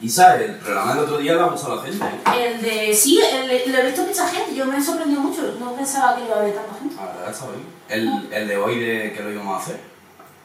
[0.00, 2.04] Isa, el programa del otro día le ha gustado a la gente.
[2.38, 2.94] El de.
[2.94, 4.54] Sí, el, de- lo he visto mucha gente.
[4.54, 5.56] Yo me he sorprendido mucho.
[5.58, 6.94] No pensaba que iba a haber tanta gente.
[6.96, 7.66] La verdad está bien.
[7.88, 9.80] El, el de hoy de que lo íbamos a hacer,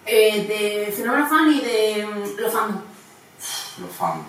[0.06, 0.46] Eh,
[0.88, 2.82] de Fenómeno Fan y de mm, Los Fandom.
[3.82, 4.24] los fans.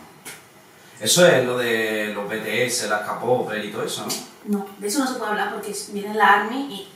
[1.01, 4.59] Eso es lo de los BTS, las K-pop y todo eso, ¿no?
[4.59, 6.89] No, de eso no se puede hablar porque viene la Army y.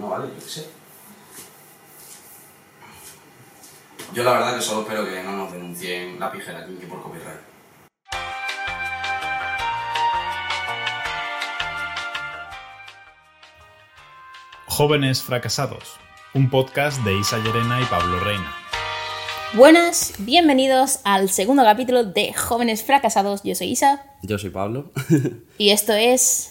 [0.00, 0.66] No, vale, yo qué sé.
[4.14, 7.40] Yo la verdad que solo espero que no nos denuncien la pijera Kinky por copyright.
[14.66, 15.94] Jóvenes Fracasados,
[16.32, 18.52] un podcast de Isa Llerena y Pablo Reina.
[19.52, 23.42] Buenas, bienvenidos al segundo capítulo de Jóvenes Fracasados.
[23.44, 24.90] Yo soy Isa Yo soy Pablo.
[25.58, 26.50] y esto es.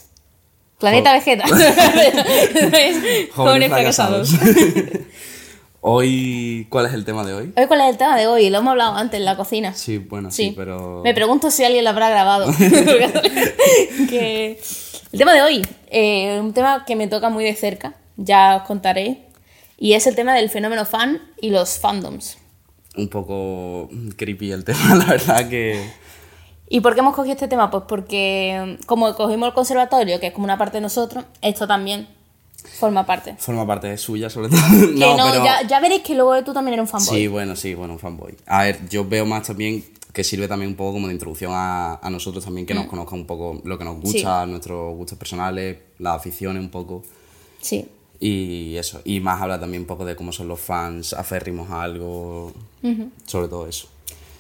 [0.80, 1.44] Planeta Jo- Vegeta.
[1.46, 4.30] Esto es Jóvenes Fracasados.
[5.86, 7.54] hoy, ¿cuál es el tema de hoy?
[7.58, 8.50] Hoy, ¿cuál es el tema de hoy?
[8.50, 9.74] Lo hemos hablado antes en la cocina.
[9.74, 11.02] Sí, bueno, sí, pero...
[11.04, 12.48] Me pregunto si alguien lo habrá grabado.
[14.10, 14.60] Que-
[15.12, 15.62] El tema de hoy,
[15.92, 19.26] eh, un tema que me toca muy de cerca, ya os contaré,
[19.78, 22.38] y es el tema del fenómeno fan y los fandoms.
[22.96, 25.92] Un poco creepy el tema, la verdad que...
[26.70, 27.70] ¿Y por qué hemos cogido este tema?
[27.70, 31.68] Pues porque mm, como cogimos el conservatorio, que es como una parte de nosotros, esto
[31.68, 32.08] también
[32.64, 33.36] forma parte.
[33.38, 34.60] Forma parte de suya, sobre todo.
[34.70, 35.46] Que no, no, pero...
[35.46, 37.18] ya, ya veréis que luego tú también eres un fanboy.
[37.18, 38.36] Sí, bueno, sí, bueno, un fanboy.
[38.46, 39.84] A ver, yo veo más también
[40.14, 43.20] que sirve también un poco como de introducción a, a nosotros también, que nos conozcan
[43.20, 47.04] un poco lo que nos gusta, nuestros gustos personales, las aficiones un poco.
[47.60, 47.88] Sí.
[48.20, 51.82] Y eso, y más habla también un poco de cómo son los fans aférrimos a
[51.82, 52.54] algo,
[53.26, 53.88] sobre todo eso.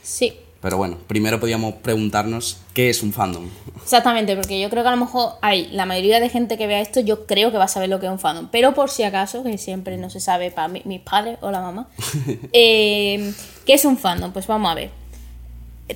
[0.03, 0.33] Sí.
[0.64, 3.50] Pero bueno, primero podríamos preguntarnos qué es un fandom.
[3.83, 6.80] Exactamente, porque yo creo que a lo mejor hay la mayoría de gente que vea
[6.80, 8.47] esto, yo creo que va a saber lo que es un fandom.
[8.50, 11.59] Pero por si acaso, que siempre no se sabe para mi- mis padres o la
[11.61, 11.89] mamá,
[12.53, 13.33] eh,
[13.66, 14.31] ¿qué es un fandom?
[14.31, 14.89] Pues vamos a ver.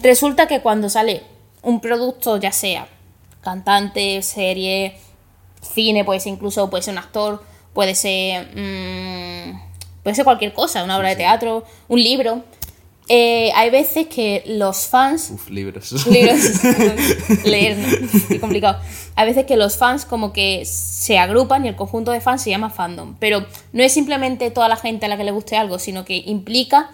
[0.03, 1.23] Resulta que cuando sale
[1.63, 2.87] un producto, ya sea
[3.41, 4.97] cantante, serie,
[5.61, 7.41] cine, puede ser incluso, puede ser un actor,
[7.73, 8.47] puede ser.
[8.53, 9.61] mm,
[10.03, 12.43] puede ser cualquier cosa, una obra de teatro, un libro.
[13.09, 16.05] Eh, hay veces que los fans Uf, libros.
[16.07, 16.39] libros
[17.45, 18.27] leer ¿no?
[18.27, 18.79] Qué complicado
[19.15, 22.49] a veces que los fans como que se agrupan y el conjunto de fans se
[22.49, 25.79] llama fandom pero no es simplemente toda la gente a la que le guste algo
[25.79, 26.91] sino que implica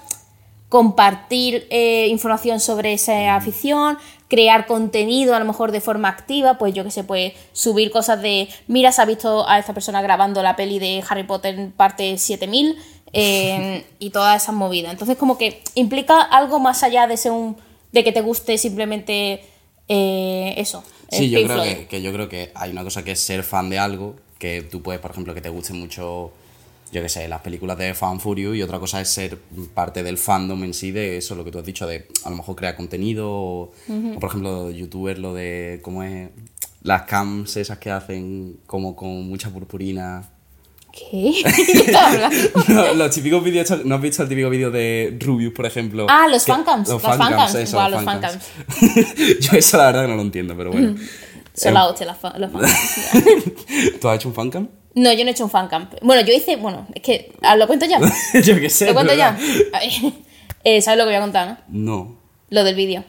[0.69, 3.97] compartir eh, información sobre esa afición
[4.33, 8.19] crear contenido a lo mejor de forma activa pues yo que sé pues subir cosas
[8.19, 11.71] de mira se ha visto a esta persona grabando la peli de Harry Potter en
[11.71, 12.75] parte 7000
[13.15, 14.91] eh, y todas esas movidas.
[14.91, 17.57] Entonces como que implica algo más allá de ser un
[17.91, 19.43] de que te guste simplemente
[19.87, 23.19] eh, eso Sí, yo creo que, que yo creo que hay una cosa que es
[23.19, 26.31] ser fan de algo, que tú puedes, por ejemplo, que te guste mucho,
[26.93, 29.37] yo qué sé, las películas de Fan Furious, y otra cosa es ser
[29.73, 32.35] parte del fandom en sí, de eso, lo que tú has dicho, de a lo
[32.37, 36.29] mejor crear contenido, o, o, por ejemplo, youtubers, lo de cómo es
[36.83, 40.29] las cams esas que hacen como con mucha purpurina.
[40.91, 41.33] ¿Qué?
[42.67, 46.05] No, los típicos vídeos, ¿no has visto el típico vídeo de Rubius, por ejemplo?
[46.09, 48.37] Ah, los fancams, Los fancams, eso, guau, los fancams.
[49.41, 50.95] Yo eso la verdad que no lo entiendo, pero bueno.
[51.55, 52.73] Son la hostia, las fa- los fancams.
[53.99, 54.67] ¿Tú has hecho un fancam?
[54.95, 55.93] No, yo no he hecho un fancamp.
[56.01, 57.99] Bueno, yo hice, bueno, es que, ah, ¿lo cuento ya?
[58.43, 58.85] Yo qué sé.
[58.87, 59.37] ¿Lo cuento ya?
[60.65, 61.57] Eh, ¿Sabes lo que voy a contar, no?
[61.67, 62.17] No.
[62.49, 63.03] Lo del vídeo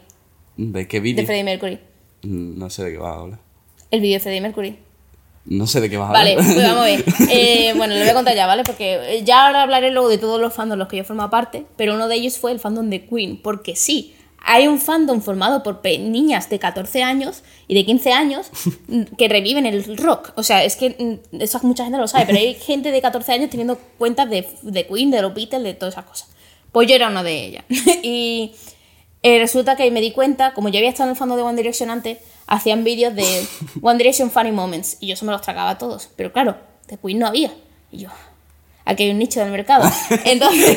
[0.56, 1.24] ¿De qué de vídeo?
[1.24, 1.78] Freddie Mercury.
[2.22, 3.38] Mm, No sé de qué vas a hablar.
[3.92, 4.78] El vídeo de Freddie Mercury.
[5.44, 6.46] No sé de qué vas a Vale, hablar.
[6.52, 7.04] pues vamos a ver.
[7.30, 8.64] Eh, bueno, lo voy a contar ya, ¿vale?
[8.64, 11.64] Porque eh, ya ahora hablaré luego de todos los fandoms los que yo formo parte,
[11.76, 15.62] pero uno de ellos fue el fandom de Queen, porque sí, hay un fandom formado
[15.62, 18.50] por niñas de 14 años y de 15 años
[19.18, 20.32] que reviven el rock.
[20.36, 23.32] O sea, es que eso mucha gente no lo sabe, pero hay gente de 14
[23.32, 26.28] años teniendo cuentas de, de Queen, de los Beatles, de todas esas cosas.
[26.72, 27.64] Pues yo era una de ellas.
[28.02, 28.54] y
[29.22, 31.56] eh, resulta que me di cuenta, como yo había estado en el fandom de One
[31.56, 33.46] Direction antes, hacían vídeos de
[33.80, 36.10] One Direction Funny Moments y yo eso me los tragaba todos.
[36.16, 37.50] Pero claro, de Queen no había.
[37.90, 38.08] Y yo,
[38.84, 39.90] aquí hay un nicho del mercado.
[40.24, 40.76] Entonces,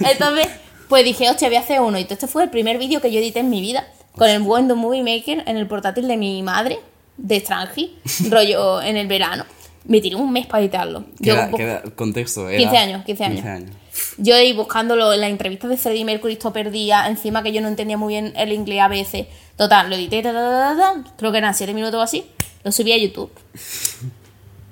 [0.00, 0.48] entonces
[0.88, 1.98] pues dije, hostia, voy a hacer uno.
[1.98, 3.86] Y este fue el primer vídeo que yo edité en mi vida
[4.16, 6.78] con el The Movie Maker en el portátil de mi madre,
[7.16, 7.96] de Strangi,
[8.30, 9.44] rollo en el verano.
[9.86, 11.04] Me tiré un mes para editarlo.
[11.22, 12.48] ¿Qué Yo- qué contexto?
[12.48, 13.70] Era 15 años, 15 años.
[14.16, 17.68] yo ahí buscándolo en la entrevista de Freddie Mercury, esto perdía, encima que yo no
[17.68, 19.26] entendía muy bien el inglés a veces.
[19.56, 22.24] Total, lo edité, ta, ta, ta, creo que eran 7 minutos o así,
[22.62, 23.30] lo subí a YouTube.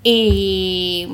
[0.04, 1.06] Y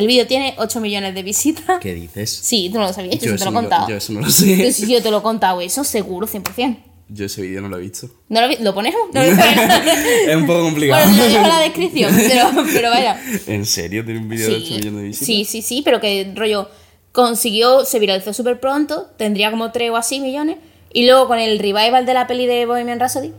[0.00, 1.78] el vídeo tiene 8 millones de visitas.
[1.80, 2.30] ¿Qué dices?
[2.42, 3.88] Sí, tú no lo sabías, yo, Yo sí te eso lo he no lo- contado.
[3.88, 4.86] yo eso no lo sé.
[4.88, 6.76] yo te lo he contado, eso seguro, 100%.
[7.12, 8.08] Yo ese vídeo no lo he visto.
[8.28, 9.00] ¿No lo, vi- ¿lo ponemos?
[9.12, 11.04] No lo es un poco complicado.
[11.06, 13.20] Bueno, lo dejo en la descripción, pero, pero vaya.
[13.46, 14.04] ¿En serio?
[14.04, 15.26] ¿Tiene un vídeo de 8 Sí, millones de visitas?
[15.26, 16.68] sí, sí, sí, pero que rollo
[17.12, 20.56] consiguió, se viralizó súper pronto, tendría como 3 o así millones,
[20.92, 23.32] Y luego con el revival de la peli de Bohemian Rhapsody,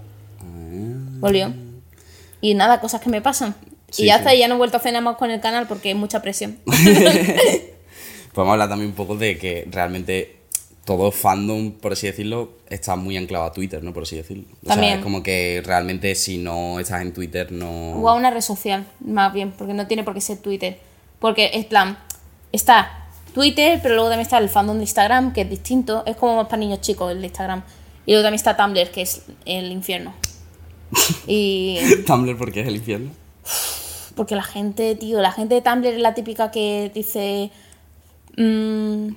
[1.19, 1.53] volvió.
[2.41, 3.55] Y nada, cosas que me pasan.
[3.91, 4.19] Sí, y ya sí.
[4.19, 6.21] está, y ya no he vuelto a nada más con el canal porque es mucha
[6.21, 6.57] presión.
[8.33, 10.41] Podemos hablar también un poco de que realmente
[10.85, 13.93] todo fandom, por así decirlo, está muy anclado a Twitter, ¿no?
[13.93, 14.45] Por así decirlo.
[14.63, 14.93] O También.
[14.93, 17.93] sea, es como que realmente si no estás en Twitter no...
[18.01, 20.79] O a una red social, más bien, porque no tiene por qué ser Twitter.
[21.19, 21.99] Porque es plan,
[22.51, 26.03] está Twitter, pero luego también está el fandom de Instagram, que es distinto.
[26.05, 27.63] Es como más para niños chicos el de Instagram.
[28.05, 30.13] Y luego también está Tumblr, que es el infierno.
[31.27, 31.77] Y
[32.07, 33.11] Tumblr porque es el infierno.
[34.15, 37.51] porque la gente, tío, la gente de Tumblr es la típica que dice...
[38.37, 39.09] mm,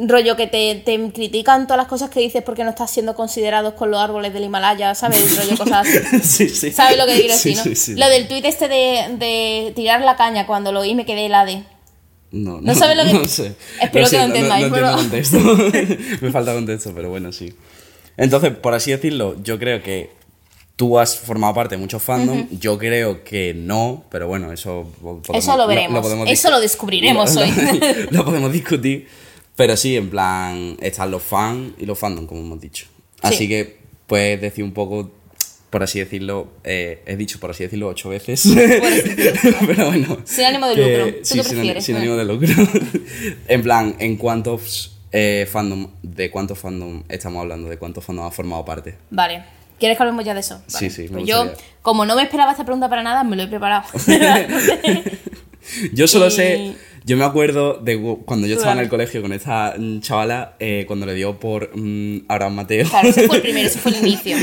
[0.00, 3.74] rollo que te, te critican todas las cosas que dices porque no estás siendo considerados
[3.74, 5.36] con los árboles del Himalaya, ¿sabes?
[5.36, 6.18] Rollo cosas así.
[6.22, 6.70] sí, sí.
[6.70, 7.62] ¿Sabes lo que quiero Sí, decir, no?
[7.64, 7.94] sí, sí.
[7.96, 11.64] Lo del tuit este de, de tirar la caña cuando lo oí me quedé helade.
[12.30, 13.54] No, ¿No sabes lo que- No sé.
[13.80, 15.38] Espero No que lo entendáis, No, pero- contexto.
[16.20, 17.52] Me falta contexto, pero bueno, sí.
[18.16, 20.10] Entonces, por así decirlo, yo creo que
[20.78, 22.46] tú has formado parte de muchos fandom.
[22.52, 26.06] Yo creo que no, pero bueno, eso podemos- Eso lo veremos.
[26.28, 27.52] Eso lo descubriremos hoy.
[28.12, 29.08] lo podemos discutir.
[29.56, 32.86] Pero sí, en plan, están los fans y los fandom, como hemos dicho.
[33.22, 33.48] Así Sí.
[33.48, 33.76] que
[34.06, 35.10] puedes decir un poco,
[35.68, 38.44] por así decirlo, eh, he dicho por así decirlo ocho veces.
[39.66, 40.18] pero bueno.
[40.24, 41.18] Sin ánimo de que- lucro.
[41.18, 41.84] ¿Tú sí, qué sin, prefieres?
[41.84, 42.54] sin ánimo de lucro.
[43.48, 47.68] en plan, ¿en cuántos eh, fandom, de cuántos fandom estamos hablando?
[47.68, 48.94] ¿De cuántos fandom ha formado parte?
[49.10, 49.57] Vale.
[49.78, 50.60] ¿Quieres que hablemos ya de eso?
[50.66, 50.90] Sí, Vale.
[50.90, 51.44] sí, me Pues yo,
[51.82, 53.84] como no me esperaba esta pregunta para nada, me lo he preparado.
[55.92, 59.20] Yo solo Y- sé, yo me acuerdo de cu- cuando yo estaba en el colegio
[59.20, 62.88] con esta mm, chavala, eh, cuando le dio por mm, Abraham Mateo.
[62.88, 64.36] claro, ese fue el primero, ese fue el inicio.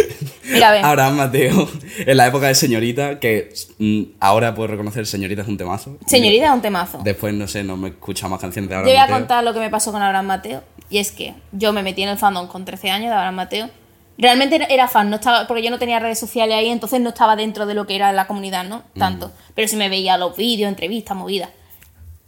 [0.52, 0.86] Mira, a ver.
[0.86, 1.68] Abraham Mateo,
[1.98, 3.50] en la época de Señorita, que
[3.80, 5.98] mm, ahora puedo reconocer Señorita es un temazo.
[6.06, 7.02] Señorita, un temazo.
[7.04, 9.18] Después, no sé, no me escucha más canciones de Yo Abraham voy a Mateo.
[9.18, 10.64] contar lo que me pasó con Abraham Mateo.
[10.92, 13.70] Y es que yo me metí en el fandom con 13 años de Abraham Mateo.
[14.18, 17.36] Realmente era- fan, no estaba, porque yo no tenía redes sociales ahí, entonces no estaba
[17.36, 18.84] dentro de lo que era la comunidad, ¿no?
[18.98, 19.32] Tanto.
[19.54, 21.50] Pero sí me veía los vídeos, entrevistas, movidas.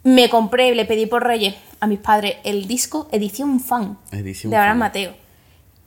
[0.02, 4.56] Me compré, le pedí por Reyes a mis padres el disco edición fan Edición de
[4.56, 4.78] Abraham fan.
[4.78, 5.12] Mateo.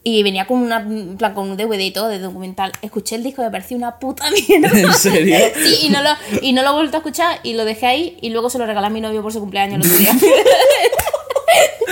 [0.04, 0.84] Y venía con, una,
[1.18, 2.72] plan, con un DVD y todo de documental.
[2.82, 4.80] Escuché el disco y me pareció una puta mierda.
[4.80, 5.38] ¿En serio?
[5.56, 6.10] Sí, y no, lo,
[6.42, 8.66] y no lo he vuelto a escuchar y lo dejé ahí y luego se lo
[8.66, 10.14] regalé a mi novio por su cumpleaños el otro día.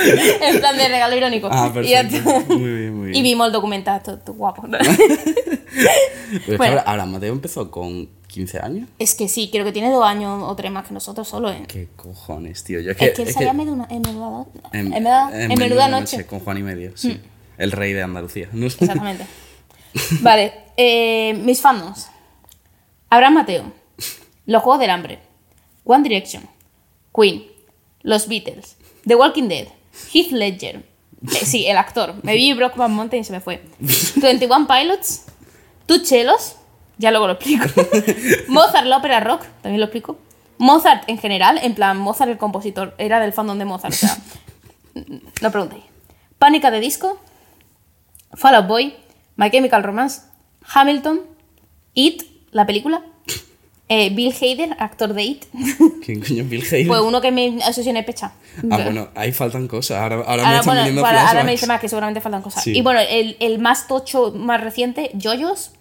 [0.42, 1.50] en plan de regalo irónico.
[1.52, 2.18] Ah, Y perfecto.
[2.18, 2.40] está.
[2.56, 3.16] Muy bien, muy bien.
[3.18, 4.64] Y vimos el documental, esto guapo.
[6.48, 6.82] Pero que.
[6.86, 8.90] Abraham Mateo empezó con 15 años.
[9.00, 11.64] es que sí, creo que tiene dos años o tres más que nosotros solo, ¿eh?
[11.68, 12.80] ¿Qué cojones, tío?
[12.80, 15.30] Yo es Es que, que él salía que- en menuda, en menuda, en, en menuda-
[15.46, 16.26] en en menuda noche.
[16.26, 17.20] Con Juan y medio, sí.
[17.58, 18.48] El rey de Andalucía.
[18.54, 18.78] No sé.
[18.86, 19.26] Exactamente.
[20.22, 22.08] Vale, eh, mis fandoms.
[23.10, 23.64] Abraham Mateo,
[24.46, 25.20] Los Juegos del Hambre,
[25.84, 26.44] One Direction,
[27.16, 27.44] Queen,
[28.04, 29.68] Los Beatles, The Walking Dead,
[30.14, 30.86] Heath Ledger,
[31.24, 33.64] eh, sí, el actor, me vi Brockman Mountain y se me fue,
[34.16, 35.26] 21 Pilots,
[35.86, 36.56] Two Chelos,
[36.98, 37.66] ya luego lo explico,
[38.48, 40.18] Mozart, la ópera rock, también lo explico,
[40.58, 44.18] Mozart en general, en plan, Mozart el compositor, era del fandom de Mozart, o sea,
[45.42, 45.84] no preguntéis.
[46.38, 47.20] Pánica de disco,
[48.34, 48.96] Fall Out Boy,
[49.36, 50.22] My Chemical Romance,
[50.74, 51.22] Hamilton,
[51.94, 53.04] It, la película,
[53.90, 55.46] eh, Bill Hader, actor de It,
[56.06, 56.88] ¿Quién coño es Bill Hader?
[56.88, 58.32] pues uno que me asociacioné pecha.
[58.70, 59.98] Ah, bueno, ahí faltan cosas.
[60.02, 62.64] Ahora, ahora, me están bueno, viniendo para- ahora me dice más que seguramente faltan cosas.
[62.64, 62.78] Sí.
[62.78, 65.72] Y bueno, el, el más tocho, más reciente, Joyos,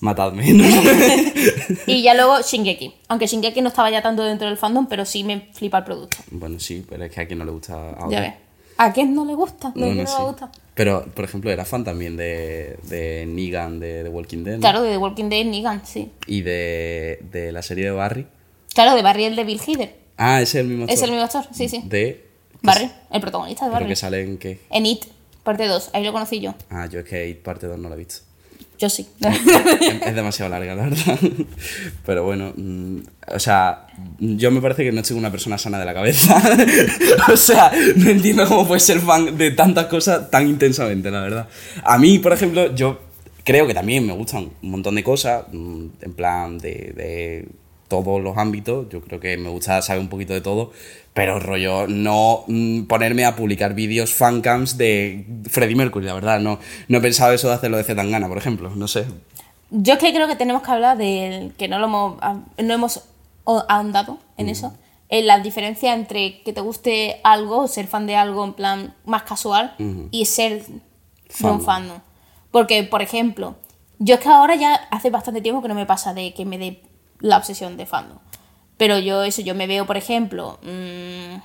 [0.00, 0.52] Matadme.
[0.52, 0.64] ¿no?
[1.86, 2.92] y ya luego Shingeki.
[3.08, 6.16] Aunque Shingeki no estaba ya tanto dentro del fandom, pero sí me flipa el producto.
[6.32, 8.08] bueno, sí, pero es que a quien no le gusta ahora.
[8.10, 8.32] Ya ves.
[8.78, 9.68] ¿A quién no le gusta?
[9.68, 10.14] ¿A No, no, no sí.
[10.18, 10.50] le gusta?
[10.74, 14.54] Pero, por ejemplo, era fan también de, de Negan de The Walking Dead.
[14.54, 14.60] ¿no?
[14.60, 16.10] Claro, de The Walking Dead, Negan, sí.
[16.26, 18.26] Y de, de la serie de Barry.
[18.74, 19.96] Claro, de Barry el de Bill Hader.
[20.16, 21.04] Ah, ese es el mismo Es actor.
[21.04, 21.82] el mismo actor, sí, sí.
[21.84, 22.26] De.
[22.62, 23.88] Barry, el protagonista de Pero Barry.
[23.88, 24.60] que sale en qué.
[24.70, 25.04] En It,
[25.42, 26.54] parte 2, ahí lo conocí yo.
[26.70, 28.20] Ah, yo es que It parte 2 no la he visto.
[28.82, 29.06] Yo sí.
[30.06, 31.16] es demasiado larga, la verdad.
[32.04, 32.98] Pero bueno, mm,
[33.32, 33.86] o sea,
[34.18, 36.42] yo me parece que no soy una persona sana de la cabeza.
[37.32, 41.48] o sea, no entiendo cómo puedes ser fan de tantas cosas tan intensamente, la verdad.
[41.84, 42.98] A mí, por ejemplo, yo
[43.44, 47.46] creo que también me gustan un montón de cosas, mm, en plan de
[47.92, 48.88] todos los ámbitos.
[48.88, 50.72] Yo creo que me gusta saber un poquito de todo.
[51.12, 56.40] Pero rollo, no mm, ponerme a publicar vídeos fancams de Freddie Mercury, la verdad.
[56.40, 56.58] No,
[56.88, 58.70] no he pensado eso de hacerlo de Zetangana, por ejemplo.
[58.74, 59.04] No sé.
[59.70, 62.74] Yo es que creo que tenemos que hablar del que no lo hemos, ah, no
[62.74, 63.04] hemos
[63.44, 64.72] ahondado en eso,
[65.08, 69.24] en la diferencia entre que te guste algo, ser fan de algo en plan más
[69.24, 69.74] casual
[70.10, 71.98] y ser de un fandom.
[72.50, 73.56] Porque, por ejemplo,
[73.98, 76.58] yo es que ahora ya hace bastante tiempo que no me pasa de que me
[76.58, 76.82] dé
[77.22, 78.18] la obsesión de fandom.
[78.76, 81.36] Pero yo eso, yo me veo, por ejemplo, mm,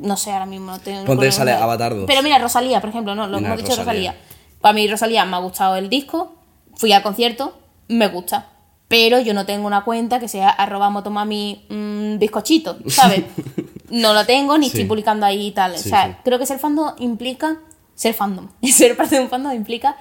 [0.00, 1.04] No sé, ahora mismo no tengo.
[1.04, 2.04] Ponte sale Avatar 2.
[2.06, 4.12] Pero mira, Rosalía, por ejemplo, no, lo hemos dicho Rosalía.
[4.12, 4.14] Rosalía.
[4.60, 6.34] Para mí, Rosalía me ha gustado el disco,
[6.74, 8.48] fui al concierto, me gusta.
[8.88, 13.24] Pero yo no tengo una cuenta que sea arroba motomami mm, bizcochito, ¿sabes?
[13.90, 15.76] no lo tengo, ni estoy publicando ahí y tal.
[15.76, 16.16] Sí, o sea, sí.
[16.24, 17.58] creo que ser fandom implica.
[17.94, 18.48] Ser fandom.
[18.62, 19.96] ser parte de un fandom implica.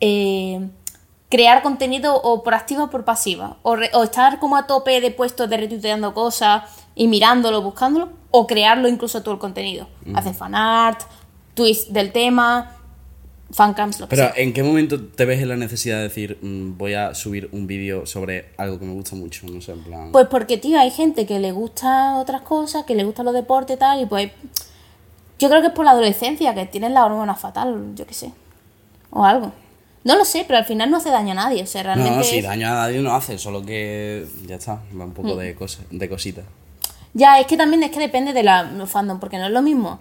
[0.00, 0.68] eh,
[1.28, 3.56] crear contenido o por activa o por pasiva.
[3.62, 6.62] O, re- o estar como a tope de puestos de retuiteando cosas
[6.94, 8.10] y mirándolo, buscándolo.
[8.30, 9.88] O crearlo incluso todo el contenido.
[10.14, 11.00] Hacer fanart,
[11.54, 12.72] tweets del tema,
[13.50, 14.42] fancams, lo que Pero sea.
[14.42, 17.66] ¿en qué momento te ves en la necesidad de decir mm, voy a subir un
[17.66, 19.46] vídeo sobre algo que me gusta mucho?
[19.46, 20.12] No sé, en plan...
[20.12, 23.76] Pues porque, tío, hay gente que le gusta otras cosas, que le gustan los deportes
[23.76, 24.30] y tal, y pues.
[25.38, 28.32] Yo creo que es por la adolescencia, que tienen la hormona fatal, yo qué sé.
[29.10, 29.52] O algo.
[30.06, 31.62] No lo sé, pero al final no hace daño a nadie.
[31.62, 32.10] O sea, realmente.
[32.12, 35.12] no, no, si es- daño a nadie no hace, solo que ya está, va un
[35.12, 35.38] poco Mm.
[35.38, 35.56] de,
[35.90, 36.44] de cositas.
[37.12, 39.98] Ya, es que también es que depende de la fandom, porque no es lo mismo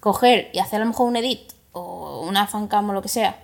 [0.00, 1.40] coger y hacer a lo mejor un edit
[1.72, 3.36] o una fancam o lo que sea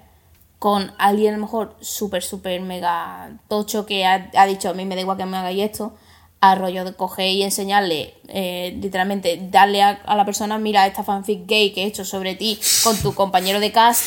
[0.59, 4.85] con alguien a lo mejor súper, súper mega tocho que ha, ha dicho a mí
[4.87, 5.95] me da igual que me hagáis esto,
[6.40, 11.02] a rollo de coger y enseñarle, eh, literalmente, darle a, a la persona, mira esta
[11.02, 14.02] fanfic gay que he hecho sobre ti con tu compañero de cast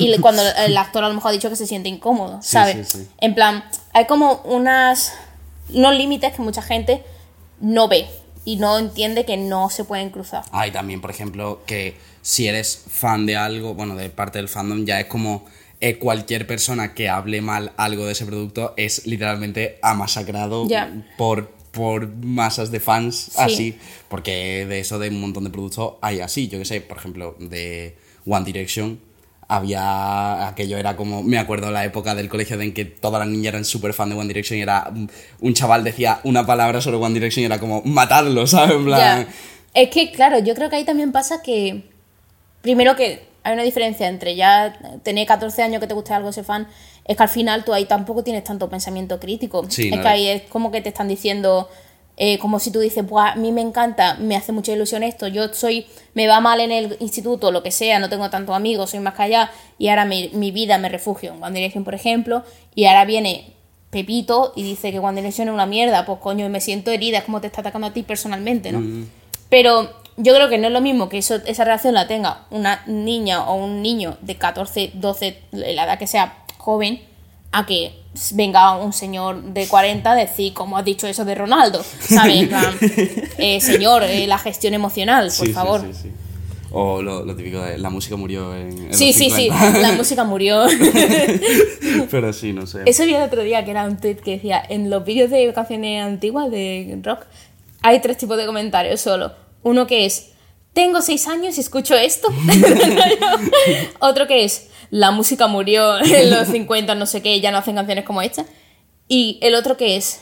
[0.00, 2.88] y le- cuando el actor a lo mejor ha dicho que se siente incómodo, ¿sabes?
[2.88, 3.08] sí, sí.
[3.20, 5.12] En plan, hay como unas
[5.72, 7.02] unos límites que mucha gente
[7.60, 8.06] no ve
[8.44, 10.44] y no entiende que no se pueden cruzar.
[10.52, 14.48] Ah, y también, por ejemplo, que si eres fan de algo, bueno, de parte del
[14.48, 15.44] fandom, ya es como
[15.80, 20.66] eh, cualquier persona que hable mal algo de ese producto es literalmente amasacrado
[21.16, 23.36] por, por masas de fans Sí.
[23.36, 23.78] así.
[24.08, 26.48] Porque de eso de un montón de productos hay así.
[26.48, 28.98] Yo que sé, por ejemplo, de One Direction.
[29.46, 30.48] Había.
[30.48, 31.22] Aquello era como.
[31.22, 34.16] Me acuerdo la época del colegio en que todas las niñas eran súper fan de
[34.16, 34.90] One Direction y era.
[35.40, 37.82] Un chaval decía una palabra sobre One Direction y era como.
[37.82, 38.76] Matarlo, ¿sabes?
[38.76, 39.26] En plan.
[39.26, 39.80] Ya.
[39.82, 41.84] Es que, claro, yo creo que ahí también pasa que.
[42.62, 46.44] Primero que hay una diferencia entre ya tener 14 años que te guste algo, ser
[46.44, 46.66] fan,
[47.04, 49.64] es que al final tú ahí tampoco tienes tanto pensamiento crítico.
[49.68, 51.68] Sí, es no, que ahí es como que te están diciendo.
[52.16, 55.26] eh, como si tú dices, Buah, a mí me encanta, me hace mucha ilusión esto,
[55.26, 58.90] yo soy, me va mal en el instituto, lo que sea, no tengo tantos amigos,
[58.90, 62.44] soy más callada, y ahora mi, mi vida me refugio en One Direction, por ejemplo,
[62.76, 63.52] y ahora viene
[63.90, 67.24] Pepito y dice que One Direction es una mierda, pues coño, me siento herida, es
[67.24, 69.06] como te está atacando a ti personalmente, ¿no?
[69.48, 72.84] Pero yo creo que no es lo mismo que eso, esa reacción la tenga una
[72.86, 77.00] niña o un niño de 14, 12, la edad que sea joven,
[77.52, 77.92] a que
[78.32, 82.48] venga un señor de 40 a decir, como has dicho eso de Ronaldo, ¿sabes?
[83.38, 85.80] Eh, señor, eh, la gestión emocional, por Sí, favor.
[85.82, 86.10] sí, sí.
[86.76, 88.86] O lo, lo típico de la música murió en.
[88.86, 89.78] en Sí, los sí, sí, 50.
[89.80, 90.66] la música murió.
[92.10, 92.80] Pero sí, no sé.
[92.86, 95.52] Eso vi el otro día, que era un tweet que decía, en los vídeos de
[95.52, 97.26] canciones antiguas de rock,
[97.82, 99.32] hay tres tipos de comentarios solo.
[99.62, 100.30] Uno que es,
[100.72, 102.28] tengo seis años y escucho esto.
[104.00, 107.74] Otro que es, la música murió en los 50, no sé qué, ya no hacen
[107.74, 108.46] canciones como esta.
[109.08, 110.20] Y el otro que es,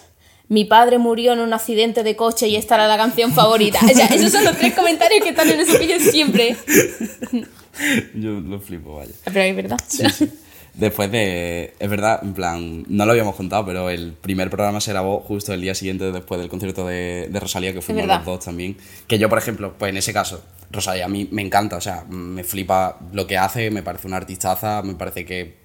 [0.49, 3.79] mi padre murió en un accidente de coche y esta era la canción favorita.
[3.85, 6.57] O sea, esos son los tres comentarios que están en esos vídeos siempre.
[8.15, 9.13] Yo lo flipo, vaya.
[9.25, 9.79] Pero es verdad.
[9.87, 10.31] Sí, sí.
[10.75, 11.75] Después de.
[11.79, 15.53] Es verdad, en plan, no lo habíamos contado, pero el primer programa se grabó justo
[15.53, 18.79] el día siguiente después del concierto de, de Rosalía, que fuimos los dos también.
[19.07, 22.05] Que yo, por ejemplo, pues en ese caso, Rosalía a mí me encanta, o sea,
[22.09, 25.57] me flipa lo que hace, me parece una artistaza, me parece que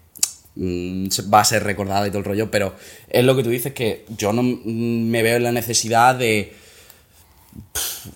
[0.56, 2.76] mm, va a ser recordada y todo el rollo, pero
[3.08, 6.54] es lo que tú dices que yo no me veo en la necesidad de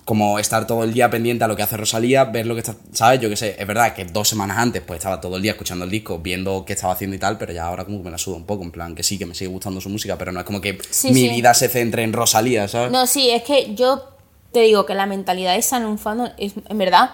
[0.04, 2.74] como estar todo el día pendiente a lo que hace Rosalía, ver lo que está,
[2.92, 3.20] ¿sabes?
[3.20, 5.84] Yo qué sé, es verdad que dos semanas antes pues estaba todo el día escuchando
[5.84, 8.18] el disco, viendo qué estaba haciendo y tal, pero ya ahora como que me la
[8.18, 10.40] suda un poco, en plan que sí, que me sigue gustando su música, pero no
[10.40, 11.28] es como que Sí, mi sí.
[11.30, 12.90] vida se centre en Rosalía, ¿sabes?
[12.90, 14.04] No, sí, es que yo
[14.52, 17.10] te digo que la mentalidad esa en un fandom es, en verdad,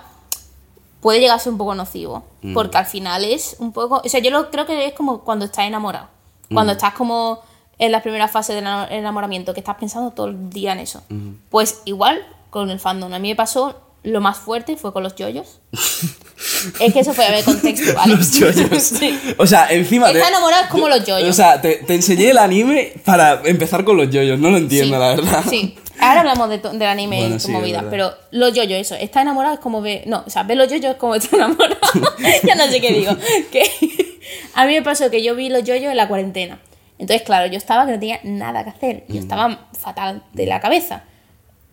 [1.01, 2.25] puede llegar a ser un poco nocivo.
[2.43, 2.55] Mm.
[2.55, 4.03] Porque al final es un poco.
[4.05, 6.09] O sea, yo lo, creo que es como cuando estás enamorado.
[6.53, 6.77] Cuando Mm.
[6.77, 7.41] estás como
[7.79, 11.03] en la primera fase del ena- enamoramiento, que estás pensando todo el día en eso.
[11.09, 11.35] Mm.
[11.51, 13.13] Pues igual con el fandom.
[13.13, 15.61] A mí me pasó lo más fuerte fue con los yoyos.
[16.81, 18.17] es que eso fue a ver contexto, ¿vale?
[18.17, 18.83] Los yoyos.
[18.99, 19.19] Sí.
[19.37, 20.11] O sea, encima.
[20.11, 21.29] Está enamorado es como los yoyos.
[21.29, 24.97] O sea, te, te enseñé el anime para empezar con los yoyos, no lo entiendo,
[24.97, 25.45] sí, la verdad.
[25.49, 25.77] Sí.
[26.01, 27.91] Ahora hablamos de del anime Bueno, sí, tu es movida, verdad.
[27.91, 30.05] pero los yoyos, eso, está enamorado es como ve.
[30.07, 31.77] No, o sea, ver los yoyos es como está enamorado.
[32.45, 33.17] ya no sé qué digo.
[33.51, 33.65] Que
[34.55, 36.61] a mí me pasó que yo vi los yoyos en la cuarentena.
[36.99, 39.05] Entonces, claro, yo estaba que no tenía nada que hacer.
[39.09, 39.13] Mm.
[39.13, 41.05] Yo estaba fatal de la cabeza.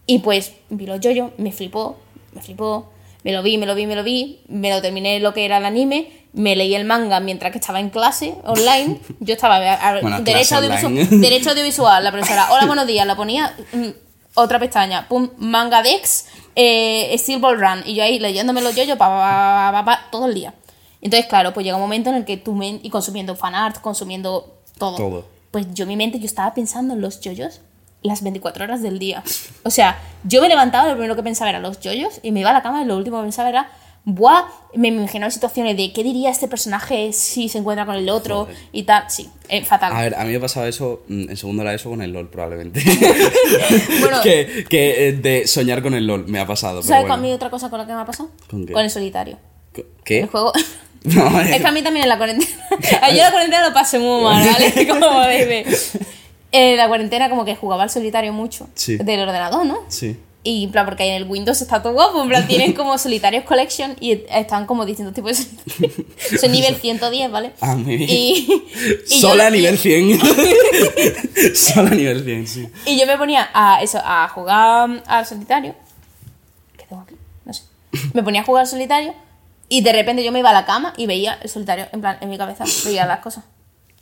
[0.06, 1.98] Y pues vi los yoyos, me flipó,
[2.34, 2.90] me flipó.
[3.24, 4.42] Me lo vi, me lo vi, me lo vi.
[4.48, 6.12] Me lo terminé lo que era el anime.
[6.34, 9.00] Me leí el manga mientras que estaba en clase online.
[9.20, 12.04] Yo estaba a- a- Bueno, derecho, audiovisual, derecho audiovisual.
[12.04, 13.08] La profesora, hola, buenos días.
[13.08, 13.88] La ponía mm,
[14.36, 15.08] otra pestaña.
[15.08, 16.26] Pum, manga Dex.
[16.56, 17.82] eh, Steel Ball Run.
[17.86, 20.54] Y yo ahí leyéndome los yoyos pa, pa, pa, pa, pa, todo el día.
[21.02, 24.56] Entonces, claro, pues llega un momento en el que tú men- y consumiendo fanart, consumiendo
[24.78, 24.98] todo.
[24.98, 25.26] Todo.
[25.52, 27.62] Pues yo mi mente yo estaba pensando en los yoyos
[28.06, 29.24] las 24 horas del día.
[29.64, 32.50] O sea, yo me levantaba, lo primero que pensaba era los yoyos y me iba
[32.50, 33.70] a la cama y lo último que pensaba era,
[34.06, 34.44] buah,
[34.76, 38.56] me imaginaba situaciones de qué diría este personaje si se encuentra con el otro Joder.
[38.72, 39.06] y tal.
[39.10, 39.94] Sí, eh, fatal.
[39.94, 42.30] A ver, a mí me pasaba eso mm, en segundo la ESO con el LOL,
[42.30, 42.82] probablemente.
[44.00, 44.22] Bueno.
[44.22, 46.82] que que, eh, de soñar con el LOL me ha pasado.
[46.82, 47.16] pero ¿Sabes bueno.
[47.16, 48.30] con a mí otra cosa con la que me ha pasado?
[48.50, 48.74] ¿Con qué?
[48.74, 49.38] el solitario.
[50.04, 50.20] ¿Qué?
[50.22, 50.54] El juego.
[51.06, 52.52] No, Es que a mí también en la cuarentena.
[53.12, 54.88] Yo la cuarentena lo pasé muy mal, ¿vale?
[54.88, 55.64] Como bebé.
[56.58, 58.68] En la cuarentena, como que jugaba al solitario mucho.
[58.76, 58.98] Sí.
[58.98, 59.80] Del ordenador, ¿no?
[59.90, 60.18] Sí.
[60.44, 62.22] Y en plan, porque en el Windows está todo guapo.
[62.22, 66.40] En plan, tienen como solitarios collection y están como distintos tipos de solitarios.
[66.40, 67.52] Soy nivel 110, ¿vale?
[67.62, 68.10] Ah, muy bien.
[68.10, 68.48] Y,
[69.10, 70.20] y yo- Sola a nivel 100.
[71.56, 72.70] Sola a nivel 100, sí.
[72.86, 75.74] Y yo me ponía a eso, a jugar al solitario.
[76.78, 77.16] ¿Qué tengo aquí?
[77.44, 77.64] No sé.
[78.14, 79.14] Me ponía a jugar al solitario
[79.68, 82.18] y de repente yo me iba a la cama y veía el solitario, en plan,
[82.22, 83.44] en mi cabeza, veía las cosas.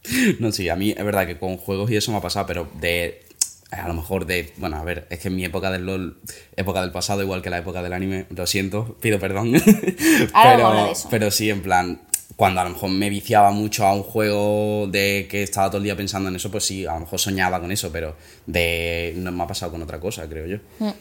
[0.40, 2.68] No, sí, a mí es verdad que con juegos y eso me ha pasado, pero
[2.80, 3.24] de.
[3.72, 4.54] A lo mejor de.
[4.58, 6.20] Bueno, a ver, es que en mi época del LOL,
[6.56, 9.54] época del pasado, igual que la época del anime, lo siento, pido perdón.
[10.34, 12.02] Ahora a pero, pero sí, en plan.
[12.36, 15.84] Cuando a lo mejor me viciaba mucho a un juego de que estaba todo el
[15.84, 18.16] día pensando en eso, pues sí, a lo mejor soñaba con eso, pero
[18.48, 20.58] de no me ha pasado con otra cosa, creo yo.
[20.80, 20.94] A Mm.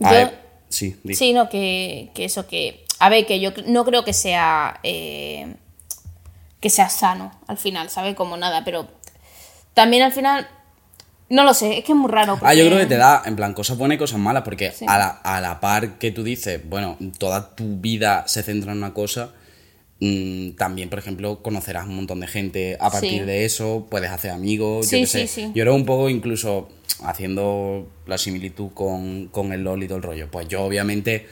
[0.00, 1.14] Yo- ver, sí, di.
[1.14, 2.84] Sí, no, que, que eso, que.
[2.98, 4.80] A ver, que yo no creo que sea.
[4.82, 5.54] eh,
[6.62, 8.14] que sea sano al final, ¿sabes?
[8.14, 8.88] Como nada, pero.
[9.74, 10.48] También al final.
[11.28, 12.38] No lo sé, es que es muy raro.
[12.42, 14.84] Ah, yo creo que te da, en plan, cosas buenas y cosas malas, porque Sí.
[14.86, 18.78] a, la, a la par que tú dices, bueno, toda tu vida se centra en
[18.78, 19.30] una cosa,
[20.00, 23.26] mm, también, por ejemplo, conocerás un montón de gente a partir Sí.
[23.26, 25.26] de eso, puedes hacer amigos, Sí, yo qué sí, sé.
[25.26, 25.52] sí.
[25.54, 26.68] Yo creo un poco incluso
[27.02, 30.30] haciendo la similitud con, con el LOL y todo el rollo.
[30.30, 31.26] Pues yo, obviamente,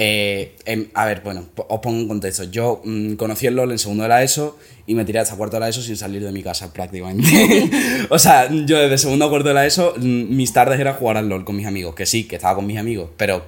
[0.00, 2.44] eh, em, a ver, bueno, os pongo en contexto.
[2.44, 4.56] Yo mm, conocí el LOL en segundo de la ESO
[4.86, 7.68] y me tiré hasta cuarto de la ESO sin salir de mi casa prácticamente.
[8.08, 11.16] o sea, yo desde segundo a cuarto de la ESO, mm, mis tardes era jugar
[11.16, 13.44] al LOL con mis amigos, que sí, que estaba con mis amigos, pero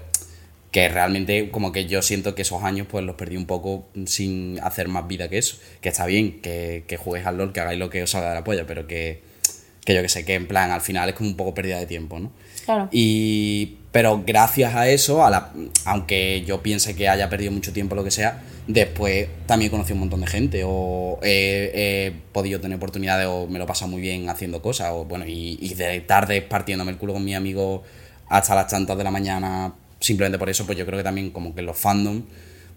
[0.73, 4.59] que realmente como que yo siento que esos años pues los perdí un poco sin
[4.61, 5.57] hacer más vida que eso.
[5.81, 8.35] Que está bien, que, que juegues al LOL, que hagáis lo que os salga de
[8.35, 9.23] la polla, pero que,
[9.85, 11.87] que yo que sé, que en plan al final es como un poco pérdida de
[11.87, 12.33] tiempo, ¿no?
[12.65, 12.89] Claro.
[12.91, 15.53] Y, pero gracias a eso, a la,
[15.85, 20.01] aunque yo piense que haya perdido mucho tiempo, lo que sea, después también conocí un
[20.01, 24.29] montón de gente o he, he podido tener oportunidades o me lo he muy bien
[24.29, 27.83] haciendo cosas o bueno, y, y de tarde partiéndome el culo con mi amigo
[28.29, 31.53] hasta las tantas de la mañana, simplemente por eso, pues yo creo que también como
[31.55, 32.23] que los fandom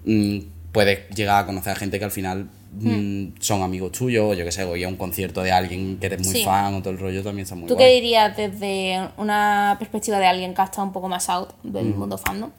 [0.05, 0.39] mm,
[0.73, 4.43] puedes llegar a conocer a gente que al final mm, son amigos tuyos, o yo
[4.43, 6.43] que sé, o ir a un concierto de alguien que eres muy Sí.
[6.43, 7.85] fan o todo el rollo también está muy ¿Tú guay.
[7.87, 11.85] qué dirías desde una perspectiva de alguien que ha estado un poco más out del
[11.85, 11.99] Mm.
[11.99, 12.49] mundo fandom?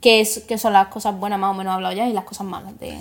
[0.00, 2.46] ¿Qué, es, ¿Qué son las cosas buenas, más o menos hablado ya, y las cosas
[2.46, 2.78] malas?
[2.80, 2.94] De...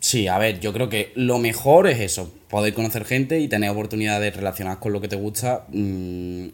[0.00, 3.70] Sí, a ver, yo creo que lo mejor es eso, poder conocer gente y tener
[3.70, 6.46] oportunidad de relacionar con lo que te gusta, mm,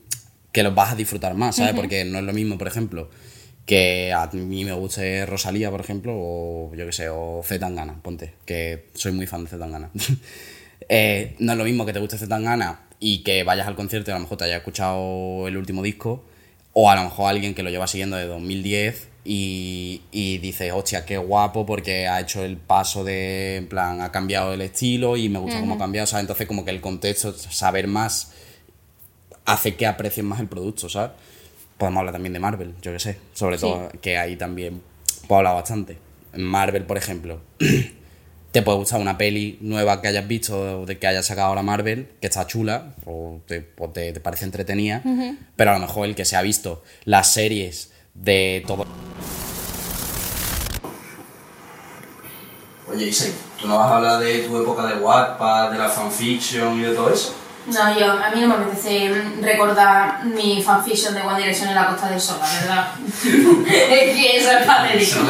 [0.53, 1.75] que los vas a disfrutar más, ¿sabes?
[1.75, 3.09] Porque no es lo mismo, por ejemplo,
[3.67, 8.35] que a mí me guste Rosalía, por ejemplo, o yo qué sé, o Zetangana, ponte,
[8.45, 9.91] que soy muy fan de Zetangana.
[10.89, 14.13] eh, no es lo mismo que te guste Zetangana y que vayas al concierto y
[14.13, 16.25] a lo mejor te haya escuchado el último disco,
[16.73, 21.05] o a lo mejor alguien que lo lleva siguiendo de 2010 y, y dice, hostia,
[21.05, 25.29] qué guapo porque ha hecho el paso de, en plan, ha cambiado el estilo y
[25.29, 26.23] me gusta cómo ha cambiado, ¿sabes?
[26.23, 28.33] Entonces como que el contexto, saber más,
[29.45, 31.13] hace que aprecien más el producto, ¿sabes?
[31.83, 33.63] Podemos hablar también de Marvel, yo qué sé, sobre Sí.
[33.63, 34.81] todo que ahí también
[35.27, 35.99] puedo hablar bastante.
[36.33, 37.41] En Marvel, por ejemplo,
[38.53, 41.63] te puede gustar una peli nueva que hayas visto o de que haya sacado ahora
[41.63, 45.03] Marvel, que está chula o te, o te- te parece entretenida,
[45.57, 48.87] pero a lo mejor el que se ha visto las series de todo...
[52.95, 56.79] Oye, Isai, ¿tú no vas a hablar de tu época de Wattpad, de la fanfiction
[56.79, 57.35] y de todo eso?
[57.67, 61.89] No, yo, a mí no me apetece recordar mi fanfiction de One Direction en la
[61.89, 62.89] Costa del Sol, la verdad.
[63.91, 65.21] es que eso es patético.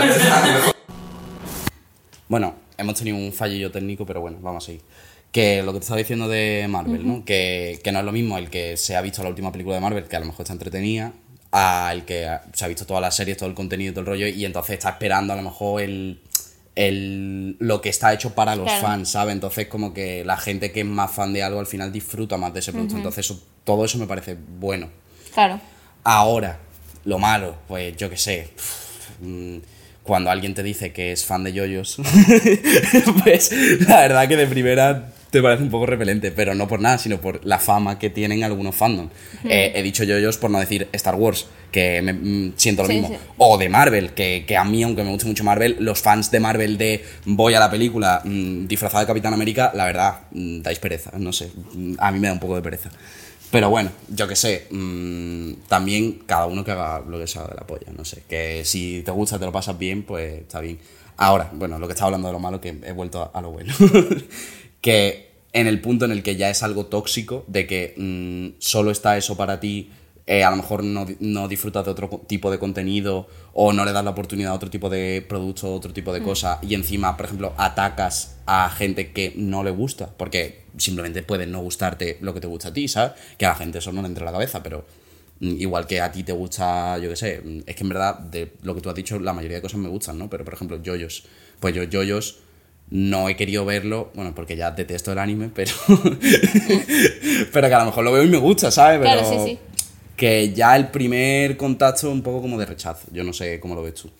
[2.29, 4.83] Bueno, hemos tenido un fallillo técnico, pero bueno, vamos a seguir.
[5.31, 7.25] Que lo que te estaba diciendo de Marvel, ¿no?
[7.25, 9.83] Que, que no es lo mismo el que se ha visto la última película de
[9.83, 11.13] Marvel, que a lo mejor está entretenida,
[11.51, 14.27] al que se ha visto todas las series, todo el contenido y todo el rollo,
[14.27, 16.23] y entonces está esperando a lo mejor el,
[16.75, 18.81] el, lo que está hecho para los Claro.
[18.83, 19.35] fans, ¿sabes?
[19.35, 22.53] Entonces como que la gente que es más fan de algo al final disfruta más
[22.55, 22.97] de ese producto.
[22.97, 24.89] Entonces eso, todo eso me parece bueno.
[25.35, 25.61] Claro.
[26.05, 26.59] Ahora,
[27.05, 28.49] lo malo, pues yo qué sé.
[29.21, 29.57] mm,
[30.03, 31.99] Cuando alguien te dice que es fan de yoyos,
[33.23, 33.53] pues
[33.87, 37.19] la verdad que de primera te parece un poco repelente, pero no por nada, sino
[37.21, 39.09] por la fama que tienen algunos fandom.
[39.45, 42.95] Eh, he dicho yoyos por no decir Star Wars, que me, mm, siento lo Sí,
[43.01, 43.09] mismo.
[43.09, 43.17] sí.
[43.39, 46.39] O de Marvel, que, que a mí, aunque me guste mucho Marvel, los fans de
[46.39, 50.79] Marvel de voy a la película mm, disfrazado de Capitán América, la verdad, mm, dais
[50.79, 51.51] pereza, no sé.
[51.75, 52.91] mm, A mí me da un poco de pereza.
[53.51, 57.55] Pero bueno, yo que sé, mm, también cada uno que haga lo que sea de
[57.55, 58.23] la polla, no sé.
[58.29, 60.79] Que si te gusta, te lo pasas bien, pues está bien.
[61.19, 63.51] Ahora, bueno, lo que estaba hablando de lo malo, que he vuelto a, a lo
[63.51, 63.73] bueno.
[64.83, 68.91] que en el punto en el que ya es algo tóxico, de que mm, solo
[68.91, 69.91] está eso para ti,
[70.27, 73.93] eh, a lo mejor no, no disfrutas de otro tipo de contenido o no le
[73.93, 77.27] das la oportunidad a otro tipo de producto, otro tipo de cosa, y encima, por
[77.27, 82.41] ejemplo, atacas a gente que no le gusta, porque simplemente puede no gustarte lo que
[82.41, 83.13] te gusta a ti, ¿sabes?
[83.37, 84.85] Que a la gente eso no le entra a la cabeza, pero
[85.41, 88.19] mm, igual que a ti te gusta, yo qué sé, mm, es que en verdad,
[88.19, 90.31] de lo que tú has dicho, la mayoría de cosas me gustan, ¿no?
[90.31, 91.25] Pero, por ejemplo, yoyos,
[91.61, 92.39] pues yo yoyos
[92.93, 95.73] no he querido verlo, bueno, porque ya detesto el anime, pero.
[97.53, 99.01] pero que a lo mejor lo veo y me gusta, ¿sabes?
[99.01, 99.59] Pero Claro, sí, sí.
[100.15, 103.09] Que ya el primer contacto un poco como de rechazo.
[103.11, 104.11] Yo no sé cómo lo ves tú.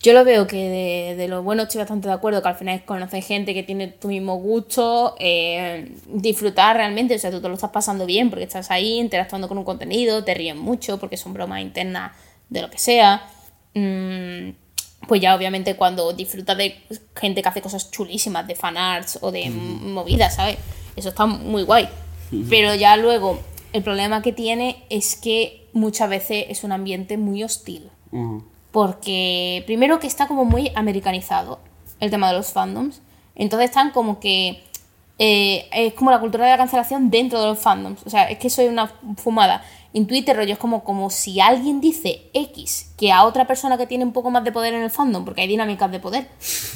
[0.00, 2.74] Yo lo veo que de, de lo bueno estoy bastante de acuerdo, que al final
[2.74, 7.46] es conocer gente que tiene tu mismo gusto, eh, disfrutar realmente, o sea, tú te
[7.46, 11.16] lo estás pasando bien porque estás ahí interactuando con un contenido, te ríes mucho porque
[11.16, 12.10] son bromas internas
[12.48, 13.28] de lo que sea.
[13.74, 14.50] Mm,
[15.08, 16.82] pues ya obviamente cuando disfrutas de
[17.16, 20.58] gente que hace cosas chulísimas, de fanarts o de movidas, ¿sabes?
[20.96, 21.88] Eso está muy guay.
[22.48, 23.40] Pero ya luego,
[23.72, 27.90] el problema que tiene es que muchas veces es un ambiente muy hostil.
[28.70, 31.60] Porque primero que está como muy americanizado
[32.00, 33.02] el tema de los fandoms.
[33.34, 34.64] Entonces están como que...
[35.18, 38.00] eh, es como la cultura de la cancelación dentro de los fandoms.
[38.06, 38.88] O sea, es que eso es una
[39.18, 39.62] fumada.
[39.94, 43.86] En Twitter, rollo, es como, como si alguien dice X que a otra persona que
[43.86, 46.28] tiene un poco más de poder en el fandom, porque hay dinámicas de poder.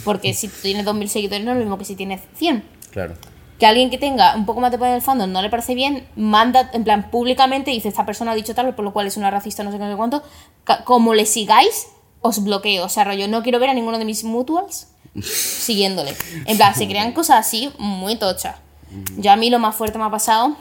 [0.05, 3.15] Porque si tú tienes 2.000 seguidores no es lo mismo que si tienes 100 Claro.
[3.59, 5.75] que alguien que tenga un poco más de poder en el fandom no le parece
[5.75, 9.17] bien, manda en plan públicamente, dice esta persona ha dicho tal, por lo cual es
[9.17, 10.23] una racista, no sé qué, no sé cuánto,
[10.85, 11.87] como le sigáis,
[12.21, 12.85] os bloqueo.
[12.85, 14.89] O sea, rollo, no quiero ver a ninguno de mis mutuals
[15.23, 16.15] siguiéndole.
[16.45, 18.57] En plan, se crean cosas así muy tochas.
[19.17, 20.57] Yo a mí lo más fuerte me ha pasado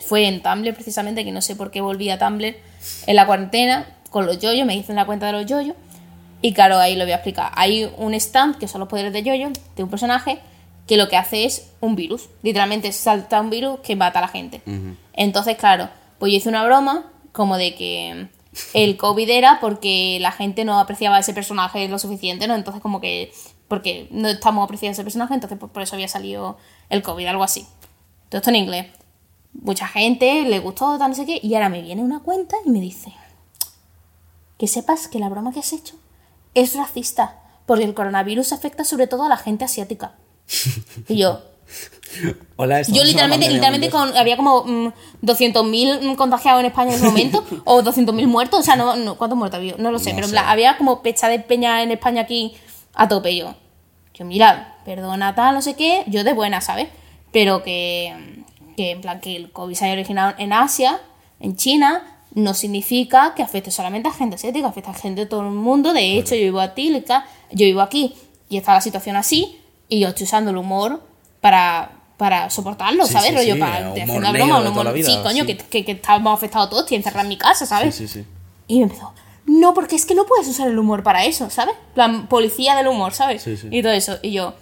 [0.00, 2.56] fue en Tumblr precisamente, que no sé por qué volví a Tumblr
[3.06, 5.76] en la cuarentena con los yoyos, me hice en la cuenta de los yoyos.
[6.40, 7.52] Y claro, ahí lo voy a explicar.
[7.56, 10.38] Hay un stand, que son los poderes de yoyo, de un personaje,
[10.86, 12.28] que lo que hace es un virus.
[12.42, 14.62] Literalmente salta un virus que mata a la gente.
[15.12, 18.28] Entonces, claro, pues yo hice una broma como de que
[18.72, 22.54] el COVID era porque la gente no apreciaba a ese personaje lo suficiente, ¿no?
[22.54, 23.32] Entonces como que,
[23.68, 26.56] porque no estamos apreciando a ese personaje, entonces pues por eso había salido
[26.88, 27.66] el COVID, algo así.
[28.28, 28.86] Todo esto en inglés.
[29.60, 32.70] Mucha gente le gustó, tal, no sé qué, y ahora me viene una cuenta y
[32.70, 33.12] me dice
[34.56, 35.96] que sepas que la broma que has hecho
[36.54, 40.14] es racista, porque el coronavirus afecta sobre todo a la gente asiática.
[41.08, 41.40] Y yo,
[42.56, 44.92] Hola, yo literalmente, literalmente con, había como mm,
[45.22, 49.38] 200.000 contagiados en España en ese momento, o 200.000 muertos, o sea, no, no, ¿cuántos
[49.38, 49.76] muertos había?
[49.78, 50.38] No lo sé, No pero sé.
[50.38, 52.56] había como pecha de peña en España aquí
[52.94, 53.54] a tope yo.
[54.14, 56.88] Yo, mira, perdona tal, no sé qué, yo de buena, ¿sabes?
[57.32, 58.44] Pero que,
[58.78, 61.00] que en plan, que el COVID se haya originado en Asia,
[61.40, 65.40] en China, no significa que afecte solamente a gente asiática, afecta a gente de todo
[65.40, 65.92] el mundo.
[65.92, 66.92] De hecho, yo vivo aquí,
[67.50, 68.14] yo vivo aquí
[68.48, 71.02] y está la situación así, y yo estoy usando el humor
[71.40, 73.30] para, para soportarlo, Sí, ¿sabes?
[73.30, 74.92] sí, Rollo, sí, para humor hacer una broma, un humor.
[74.92, 75.44] vida, sí, coño.
[75.44, 77.96] Que, que, que estamos afectados todos, estoy encerrada en mi casa, ¿sabes?
[77.96, 78.26] Sí, sí, sí.
[78.68, 79.12] Y me empezó,
[79.46, 81.74] no, porque es que no puedes usar el humor para eso, ¿sabes?
[81.94, 83.42] plan, policía del humor, ¿sabes?
[83.42, 83.66] Sí, sí.
[83.72, 84.18] Y todo eso.
[84.22, 84.54] Y yo,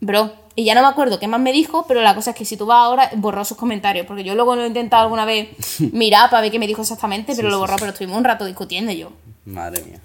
[0.00, 2.44] bro, y ya no me acuerdo qué más me dijo, pero la cosa es que
[2.44, 5.48] si tú vas ahora, borró sus comentarios, porque yo luego lo he intentado alguna vez
[5.92, 8.92] mirar para ver qué me dijo exactamente, pero lo borró, pero estuvimos un rato discutiendo
[8.92, 9.12] yo.
[9.44, 10.00] Madre mía.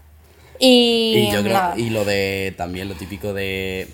[0.60, 3.90] Y, Y yo creo, y lo de también lo típico de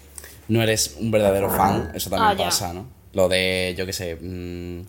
[0.48, 2.86] no eres un verdadero fan, eso también Ah, pasa, ¿no?
[3.14, 4.82] Lo de, yo qué sé, mm,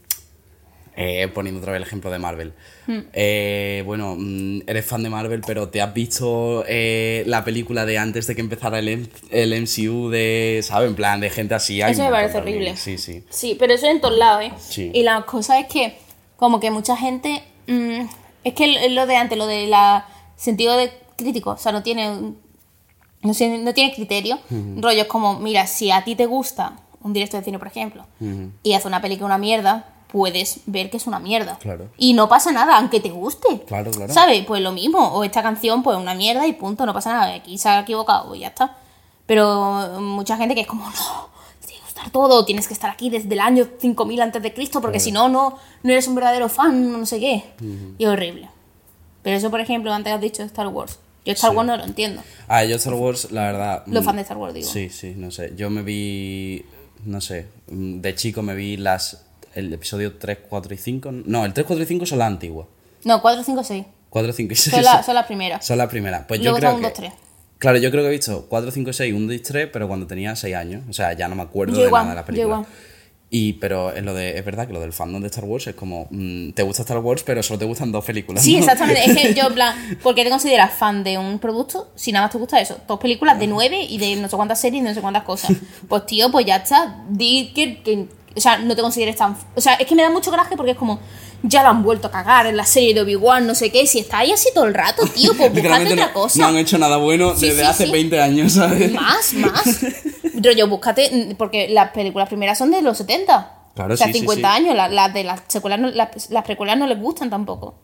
[0.96, 2.52] eh, poniendo otra vez el ejemplo de Marvel.
[2.86, 2.98] Hmm.
[3.12, 7.98] Eh, bueno, mm, eres fan de Marvel, pero te has visto eh, la película de
[7.98, 10.88] antes de que empezara el, M- el MCU de, ¿sabes?
[10.88, 11.80] En plan, de gente así.
[11.82, 12.76] hay Eso me parece horrible.
[12.76, 13.24] Sí, sí.
[13.30, 14.52] Sí, pero eso en todos lados, ¿eh?
[14.58, 14.90] Sí.
[14.92, 15.96] Y la cosa es que,
[16.36, 17.42] como que mucha gente.
[17.66, 18.06] mm,
[18.44, 22.08] es que lo- de antes, lo de la sentido de crítico, o sea, no tiene.
[23.24, 24.40] No, no tiene criterio.
[24.50, 28.04] Rollo es como, mira, si a ti te gusta un director de cine, por ejemplo,
[28.64, 31.58] y hace una película una mierda, puedes ver que es una mierda.
[31.58, 31.88] Claro.
[31.96, 33.62] Y no pasa nada, aunque te guste.
[33.66, 34.12] Claro, claro.
[34.12, 34.44] ¿Sabes?
[34.44, 34.98] Pues lo mismo.
[35.14, 37.34] O esta canción, pues una mierda y punto, no pasa nada.
[37.34, 38.76] Aquí se ha equivocado, pues ya está.
[39.26, 41.28] Pero mucha gente que es como, no,
[41.60, 44.52] te tiene que gustar todo, tienes que estar aquí desde el año 5000 antes de
[44.52, 47.44] Cristo, porque si no, no, no eres un verdadero fan, no sé qué.
[47.98, 48.48] Y es horrible.
[49.22, 50.98] Pero eso, por ejemplo, antes has dicho Star Wars.
[51.24, 51.56] Yo Star Sí.
[51.56, 52.20] Wars no lo entiendo.
[52.48, 53.82] Ah, yo Star Wars, la verdad.
[53.86, 54.68] Los mm, fans de Star Wars, digo.
[54.68, 55.52] Sí, sí, no sé.
[55.56, 56.64] Yo me vi.
[57.04, 61.12] no sé, mm, de chico me vi las el episodio 3, 4 y 5.
[61.26, 62.66] No, el 3, 4 y 5 son las antiguas.
[63.04, 63.84] No, 4, 5, 6.
[64.10, 65.64] 4, 5 y 6 Son, la- son las primeras.
[65.66, 66.24] son las primeras.
[66.26, 67.12] Pues Luego yo creo está un, que, dos, tres.
[67.58, 70.34] Claro, yo creo que he visto 4, 5, 6, 1, 2, 3, pero cuando tenía
[70.36, 70.82] 6 años.
[70.88, 72.60] O sea, ya no me acuerdo Yo de igual, nada de películas.
[72.60, 72.72] igual.
[73.34, 75.74] Y, pero en lo de, es verdad que lo del fandom de Star Wars es
[75.74, 78.44] como, mm, te gusta Star Wars, pero solo te gustan dos películas.
[78.44, 78.58] Sí, ¿no?
[78.58, 79.02] exactamente.
[79.10, 82.26] Es que yo, en plan, ¿por qué te consideras fan de un producto si nada
[82.26, 82.76] más te gusta eso?
[82.86, 85.52] Dos películas de nueve y de no sé cuántas series y no sé cuántas cosas.
[85.88, 87.02] Pues tío, pues ya está.
[87.08, 88.06] Di que, que-
[88.36, 89.36] o sea, no te consideres tan...
[89.54, 91.00] O sea, es que me da mucho coraje porque es como,
[91.42, 93.86] ya lo han vuelto a cagar en la serie de Obi-Wan, no sé qué.
[93.86, 96.38] Si está ahí así todo el rato, tío, pues buscate Literalmente otra cosa.
[96.40, 97.92] no han hecho nada bueno Sí, desde sí, hace sí.
[97.92, 98.92] 20 años, ¿sabes?
[98.92, 99.80] Más, más.
[100.34, 103.58] Rollo, búscate, porque las películas primeras son de los 70.
[103.74, 104.54] Claro, o sea, sí, sí, 50 sí.
[104.62, 104.76] años.
[104.76, 107.74] Las, las de las secuelas, no- las, las precuelas no les gustan tampoco.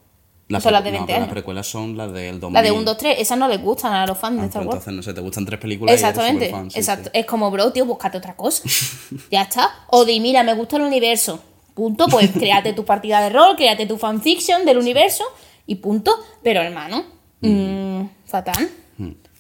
[0.49, 2.55] Las, son las de precu- no, 20 pero las precuelas son las del 2000.
[2.55, 4.63] Las de 1, 2, 3, esas no les gustan a los fans de Ah, Star
[4.63, 4.87] pues Wars.
[4.87, 7.11] entonces, no sé, te gustan tres películas Exactamente, y eres superfan, sí, exacto.
[7.13, 7.19] sí.
[7.21, 8.63] Es como, bro, tío, búscate otra cosa.
[9.31, 9.71] ya está.
[9.89, 11.43] O di, mira, me gusta el universo.
[11.75, 12.07] Punto.
[12.09, 15.25] Pues créate tu partida de rol, créate tu fanfiction del universo
[15.67, 16.13] y punto.
[16.43, 17.05] Pero, hermano,
[17.43, 18.69] mm, fatal.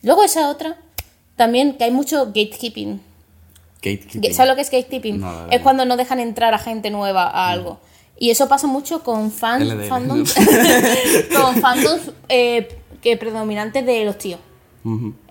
[0.02, 0.76] Luego esa otra,
[1.36, 3.00] también que hay mucho gatekeeping.
[3.82, 4.34] Gatekeeping.
[4.34, 5.20] ¿Sabes lo que es gatekeeping?
[5.20, 7.80] No, es cuando no dejan entrar a gente nueva a algo.
[8.18, 10.34] Y eso pasa mucho con fans, fandoms,
[11.36, 12.68] con fandoms eh,
[13.00, 14.40] que predominantes de los tíos.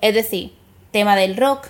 [0.02, 0.54] Es decir,
[0.92, 1.68] tema del rock,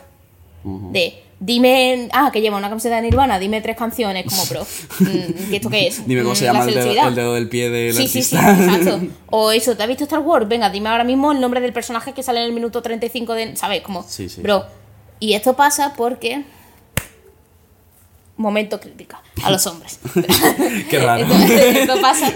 [0.63, 4.62] de dime, ah, que lleva una camiseta de Nirvana, dime tres canciones, como bro,
[4.99, 6.06] mm, ¿que ¿esto qué es?
[6.08, 8.23] Dime cómo Mm, se la llama el dedo, el dedo del pie del Sí, sí,
[8.23, 8.99] sí, exacto.
[9.30, 10.47] O eso, ¿te has visto Star Wars?
[10.47, 13.56] Venga, dime ahora mismo el nombre del personaje que sale en el minuto 35 de...
[13.56, 13.82] ¿Sabes?
[13.82, 14.65] Como, Sí, sí, bro.
[15.19, 16.43] Y esto pasa porque...
[18.38, 20.00] Momento crítica a los hombres.
[20.89, 21.26] Qué raro.
[21.26, 22.34] Esto, esto pasa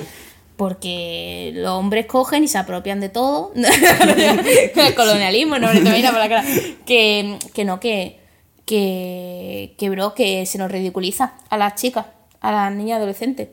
[0.62, 3.52] porque los hombres cogen y se apropian de todo.
[3.56, 6.44] el colonialismo, no me mira por la cara.
[6.86, 8.20] Que, que no, que,
[8.64, 12.06] que, que, bro, que se nos ridiculiza a las chicas,
[12.42, 13.50] a las niñas adolescentes.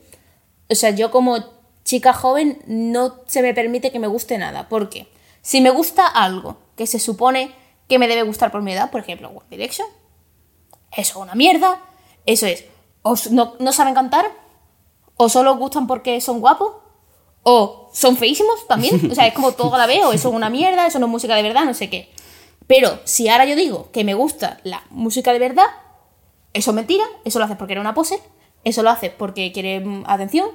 [0.69, 1.43] O sea, yo como
[1.83, 4.69] chica joven no se me permite que me guste nada.
[4.69, 5.09] porque
[5.41, 7.53] Si me gusta algo que se supone
[7.89, 9.89] que me debe gustar por mi edad, por ejemplo, One Direction,
[10.93, 11.81] eso es una mierda.
[12.29, 12.65] Eso es,
[13.03, 14.31] o no, no saben cantar,
[15.17, 16.73] o solo gustan porque son guapos,
[17.43, 19.11] o son feísimos también.
[19.11, 21.07] O sea, es como todo a la vez, o eso es una mierda, eso no
[21.07, 22.11] es música de verdad, no sé qué.
[22.67, 25.65] Pero si ahora yo digo que me gusta la música de verdad,
[26.53, 28.21] eso es mentira, eso lo haces porque eres una pose,
[28.63, 30.51] eso lo haces porque quieres mm, atención,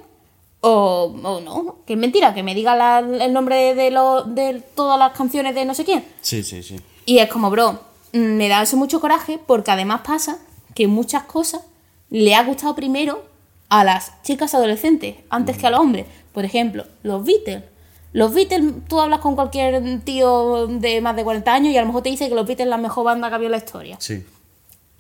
[0.62, 4.24] o, o no, que es mentira, que me diga la- el nombre de, de lo-
[4.24, 6.06] de todas las canciones de no sé quién.
[6.22, 6.80] Sí, sí, sí.
[7.06, 7.80] Y es como, bro,
[8.14, 10.38] mm, me da eso mucho coraje porque además pasa
[10.76, 11.62] que muchas cosas
[12.10, 13.24] le ha gustado primero
[13.70, 16.06] a las chicas adolescentes antes que a los hombres.
[16.34, 17.64] Por ejemplo, los Beatles.
[18.12, 21.88] Los Beatles, tú hablas con cualquier tío de más de 40 años y a lo
[21.88, 23.96] mejor te dice que los Beatles es la mejor banda que había en la historia.
[24.00, 24.24] Sí.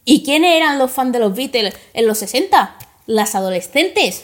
[0.05, 2.75] ¿Y quiénes eran los fans de los Beatles en los 60?
[3.05, 4.23] Las adolescentes.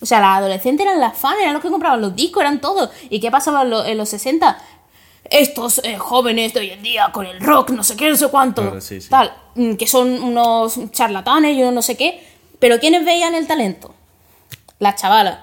[0.00, 2.90] O sea, las adolescentes eran las fans, eran los que compraban los discos, eran todos.
[3.08, 4.58] ¿Y qué pasaba en, lo- en los 60?
[5.30, 8.28] Estos eh, jóvenes de hoy en día con el rock, no sé qué, no sé
[8.28, 9.08] cuánto, Claro, sí, sí.
[9.08, 12.22] tal, mm, que son unos charlatanes y unos no sé qué.
[12.58, 13.94] Pero ¿quiénes veían el talento?
[14.78, 15.38] Las chavalas.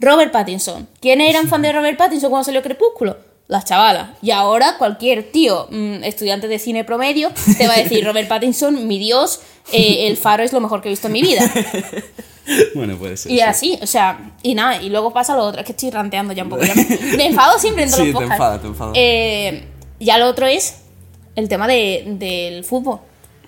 [0.00, 0.88] Robert Pattinson.
[1.00, 3.16] ¿Quiénes eran fan de Robert Pattinson cuando salió Crepúsculo?
[3.46, 4.10] Las chavalas.
[4.22, 8.86] Y ahora cualquier tío, mm, estudiante de cine promedio, te va a decir, Robert Pattinson,
[8.86, 9.40] mi Dios,
[9.72, 11.42] eh, el faro es lo mejor que he visto en mi vida.
[12.74, 13.32] Bueno, puede ser.
[13.32, 13.40] Y sí.
[13.42, 16.42] así, o sea, y nada, y luego pasa lo otro, es que estoy ranteando ya
[16.42, 16.62] un poco.
[16.64, 16.84] ya me,
[17.16, 18.92] me enfado siempre en todos Sí, los te enfada, te enfada.
[18.94, 19.64] Eh,
[20.00, 20.82] ya lo otro es
[21.36, 23.00] el tema de- del fútbol,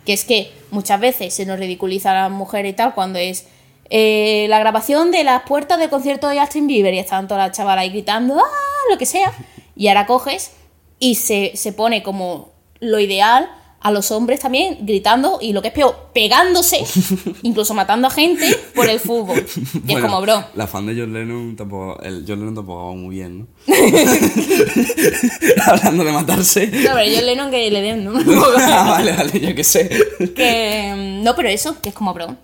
[0.04, 3.46] que es que muchas veces se nos ridiculiza a las mujeres y tal cuando es
[3.90, 7.56] eh, la grabación de las puertas del concierto de Justin Bieber y están todas las
[7.56, 8.42] chavalas ahí gritando, ¡ah!
[8.90, 9.32] lo que sea.
[9.76, 10.52] Y ahora coges
[10.98, 13.48] y se, se pone como lo ideal
[13.80, 16.84] a los hombres también gritando y lo que es peor, pegándose,
[17.42, 19.44] incluso matando a gente por el fútbol.
[19.86, 22.00] Y es como, bro, La fan de John Lennon tampoco.
[22.02, 23.46] El John Lennon tampoco va muy bien, ¿no?
[25.66, 26.66] Hablando de matarse.
[26.68, 28.12] no, pero yo Lennon que le den, ¿no?
[28.58, 29.88] ah, vale, vale, yo qué sé.
[30.34, 32.36] que mm, no pero eso que es como bro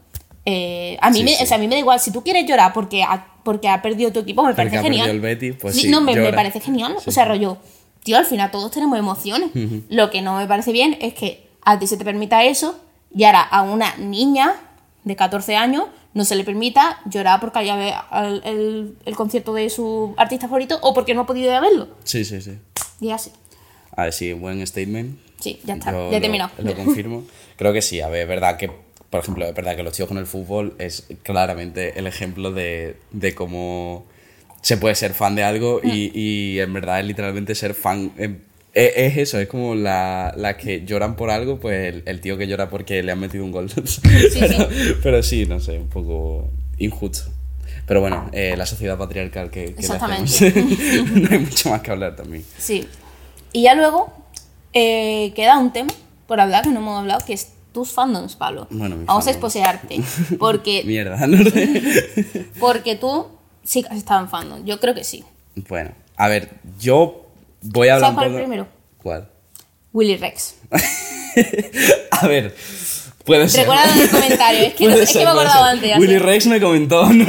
[0.45, 1.45] Eh, a mí Sí, me sí.
[1.45, 3.81] o sea a mí me da igual si tú quieres llorar porque ha, porque ha
[3.81, 6.33] perdido tu equipo me parece ha genial perdido el Betis, pues Sí, no me, me
[6.33, 7.59] parece genial o sea rollo
[8.03, 9.51] tío al final todos tenemos emociones
[9.89, 12.79] lo que no me parece bien es que a ti se te permita eso
[13.15, 14.55] y ahora a una niña
[15.05, 15.85] de 14 años
[16.15, 17.95] no se le permita llorar porque haya ve-
[18.45, 21.89] el, el concierto de su artista favorito o porque no ha podido ir a verlo
[22.05, 22.59] Sí, sí, sí.
[23.01, 23.31] y así
[23.97, 25.19] A ver, sí, buen statement.
[25.41, 27.25] sí ya está Yo ya he lo- terminado Lo confirmo.
[27.57, 28.71] Creo que sí, a ver, es verdad que,
[29.11, 32.97] por ejemplo, es verdad que los tíos con el fútbol es claramente el ejemplo de,
[33.13, 34.05] de cómo
[34.63, 38.43] se puede ser fan de algo y, y en verdad es literalmente ser fan en
[38.75, 42.39] Es, es eso, es como la- las que lloran por algo, pues el, el tío
[42.39, 43.71] que llora porque le han metido un gol.
[44.41, 44.69] pero,
[45.03, 46.49] pero sí, no sé, un poco
[46.79, 47.31] injusto.
[47.87, 50.53] Pero bueno, eh, la sociedad patriarcal que, que Exactamente.
[51.15, 52.45] no hay mucho más que hablar también.
[52.57, 52.87] Sí.
[53.53, 54.11] Y ya luego
[54.73, 55.93] eh, queda un tema
[56.27, 58.69] por hablar que no hemos hablado, que es tus fandoms, Pablo.
[58.71, 59.27] Bueno, Vamos a fandoms.
[59.29, 60.01] exposearte.
[60.39, 62.47] Porque, Mierda, no sé.
[62.59, 63.27] porque tú
[63.65, 64.65] sí has estado en fandom.
[64.65, 65.25] Yo creo que sí.
[65.69, 67.27] Bueno, a ver, yo
[67.63, 68.39] voy a hablar ¿Sabes un cuál poco...
[68.41, 68.69] primero?
[69.03, 69.29] ¿Cuál?
[69.93, 70.55] Willy Rex.
[72.11, 72.55] A ver,
[73.25, 73.61] puede ser.
[73.63, 75.65] Recuerda en el comentario, es que, no- Puede es que ser, me he puede acordado
[75.65, 75.75] ser.
[75.93, 75.99] antes.
[75.99, 76.19] Willy.
[76.19, 77.27] Rex me comentó, no,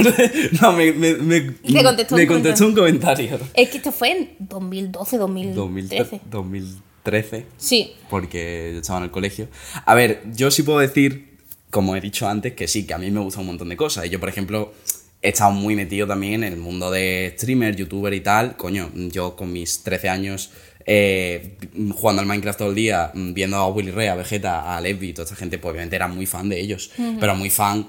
[0.62, 3.40] no, me, me, me, Te contestó un contestó un comentario.
[3.54, 5.56] Es que esto fue en 2012, 2013.
[5.56, 6.22] 2013.
[6.30, 7.94] 2013, Sí.
[8.10, 9.48] porque yo estaba en el colegio.
[9.86, 11.38] A ver, yo sí puedo decir,
[11.70, 14.06] como he dicho antes, que sí, que a mí me gusta un montón de cosas.
[14.06, 14.74] Y yo, por ejemplo,
[15.24, 18.58] he estado muy metido también en el mundo de streamer, youtuber y tal.
[18.58, 20.52] Coño, yo con mis 13 años
[20.86, 21.56] eh,
[21.96, 25.14] jugando al Minecraft todo el día, mm, viendo a Willy Ray, a Vegeta, a Levi,
[25.14, 26.92] toda esta gente, pues obviamente era muy fan de ellos.
[27.20, 27.88] Pero muy fan,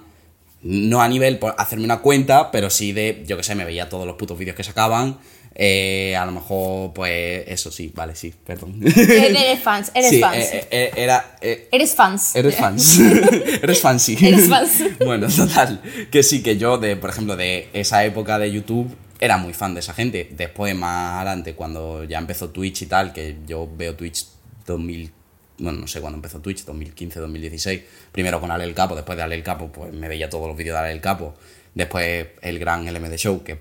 [0.62, 3.88] no a nivel por hacerme una cuenta, pero sí de, yo que sé, me veía
[3.88, 5.18] todos los putos vídeos que sacaban.
[5.56, 8.80] Eh, a lo mejor, pues, eso sí, vale, sí, perdón.
[8.84, 10.36] Eres fans, eres Sí, fans.
[10.36, 12.34] eh, eh, era, eres fans.
[12.34, 12.98] Eres fans.
[13.62, 14.16] Eres fancy.
[14.20, 14.82] Eres fans.
[15.04, 15.80] bueno, total.
[16.10, 19.74] Que sí, que yo, de, por ejemplo, de esa época de YouTube, era muy fan
[19.74, 20.28] de esa gente.
[20.32, 24.26] Después, más adelante, cuando ya empezó Twitch y tal, que yo veo Twitch
[24.66, 25.12] 2000.
[25.58, 27.80] Bueno, no sé cuándo empezó Twitch, 2015, 2016.
[28.10, 30.56] Primero con Ale el Capo, después de Ale el Capo, pues me veía todos los
[30.56, 31.34] vídeos de Ale el Capo.
[31.74, 33.56] Después el gran LMD Show, que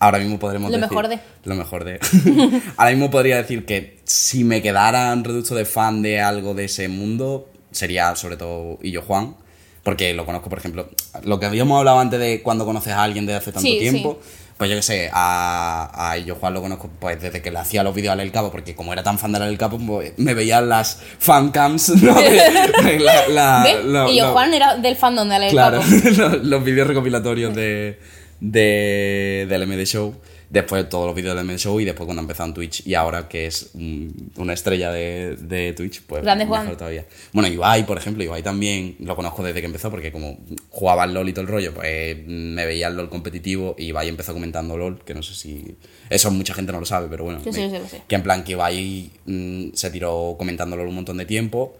[0.00, 0.90] ahora mismo podremos Lo decir.
[0.90, 1.18] mejor de.
[1.44, 2.00] Lo mejor de.
[2.76, 6.64] ahora mismo podría decir que si me quedara un reducto de fan de algo de
[6.64, 9.36] ese mundo, sería sobre todo Illo Juan.
[9.82, 10.90] Porque lo conozco, por ejemplo,
[11.24, 14.20] lo que habíamos hablado antes de cuando conoces a alguien desde hace tanto Sí, tiempo.
[14.58, 17.82] Pues yo que sé, a, a Illo Juan lo conozco pues desde que le hacía
[17.82, 20.34] los vídeos a El Capo, porque como era tan fan de El Capo, pues, me
[20.34, 22.14] veía las fancams, ¿no?
[22.14, 23.84] De- la- la- ¿Ves?
[23.86, 26.10] lo- yo, lo- Juan, era del fandom de el Claro, Capo.
[26.10, 27.98] los, los vídeos recopilatorios de,
[28.40, 30.14] de, del MD Show.
[30.48, 32.84] Después todos los vídeos del MD Show y después cuando empezó en Twitch.
[32.84, 36.76] Y ahora que es mm, una estrella de, de Twitch, pues Grande mejor Juan.
[36.76, 37.04] todavía.
[37.32, 40.38] Bueno, Ibai, por ejemplo, Ibai también lo conozco desde que empezó porque como
[40.70, 44.08] jugaba al LOL y todo el rollo, pues me veía el LOL competitivo y Ibai
[44.08, 45.76] empezó comentando LOL, que no sé si...
[46.08, 47.38] Eso mucha gente no lo sabe, pero bueno.
[47.44, 48.02] Sí, me- lo sé.
[48.08, 51.76] Que en plan que Ibai mm, se tiró comentándolo un montón de tiempo.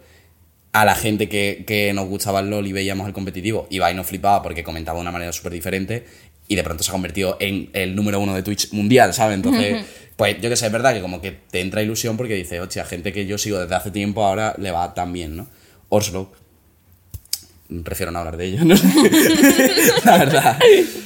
[0.71, 4.07] A la gente que, que nos gustaba el LOL y veíamos el competitivo, Ibai nos
[4.07, 6.05] flipaba porque comentaba de una manera súper diferente
[6.51, 9.35] y de pronto se ha convertido en el número uno de Twitch mundial, ¿sabes?
[9.35, 9.85] Entonces,
[10.17, 12.83] pues yo que sé, es verdad que como que te entra ilusión porque dices, hostia,
[12.83, 15.47] gente que yo sigo desde hace tiempo ahora le va tan bien, ¿no?
[15.87, 16.35] Orslock.
[17.85, 18.75] Prefiero no hablar de ello, ¿no?
[20.03, 20.59] la verdad.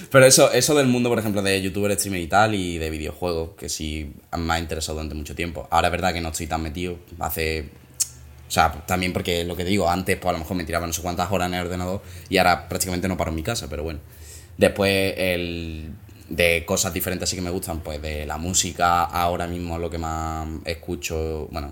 [0.09, 3.51] Pero eso, eso del mundo, por ejemplo, de youtuber, streamer y tal, y de videojuegos,
[3.55, 5.67] que sí me ha interesado durante mucho tiempo.
[5.69, 6.97] Ahora es verdad que no estoy tan metido.
[7.19, 7.69] Hace.
[8.47, 10.93] O sea, también porque lo que digo, antes, pues a lo mejor me tiraba no
[10.93, 13.83] sé cuántas horas en el ordenador y ahora prácticamente no paro en mi casa, pero
[13.83, 13.99] bueno.
[14.57, 15.91] Después, el.
[16.27, 19.99] De cosas diferentes sí que me gustan, pues de la música, ahora mismo lo que
[19.99, 21.71] más escucho, bueno,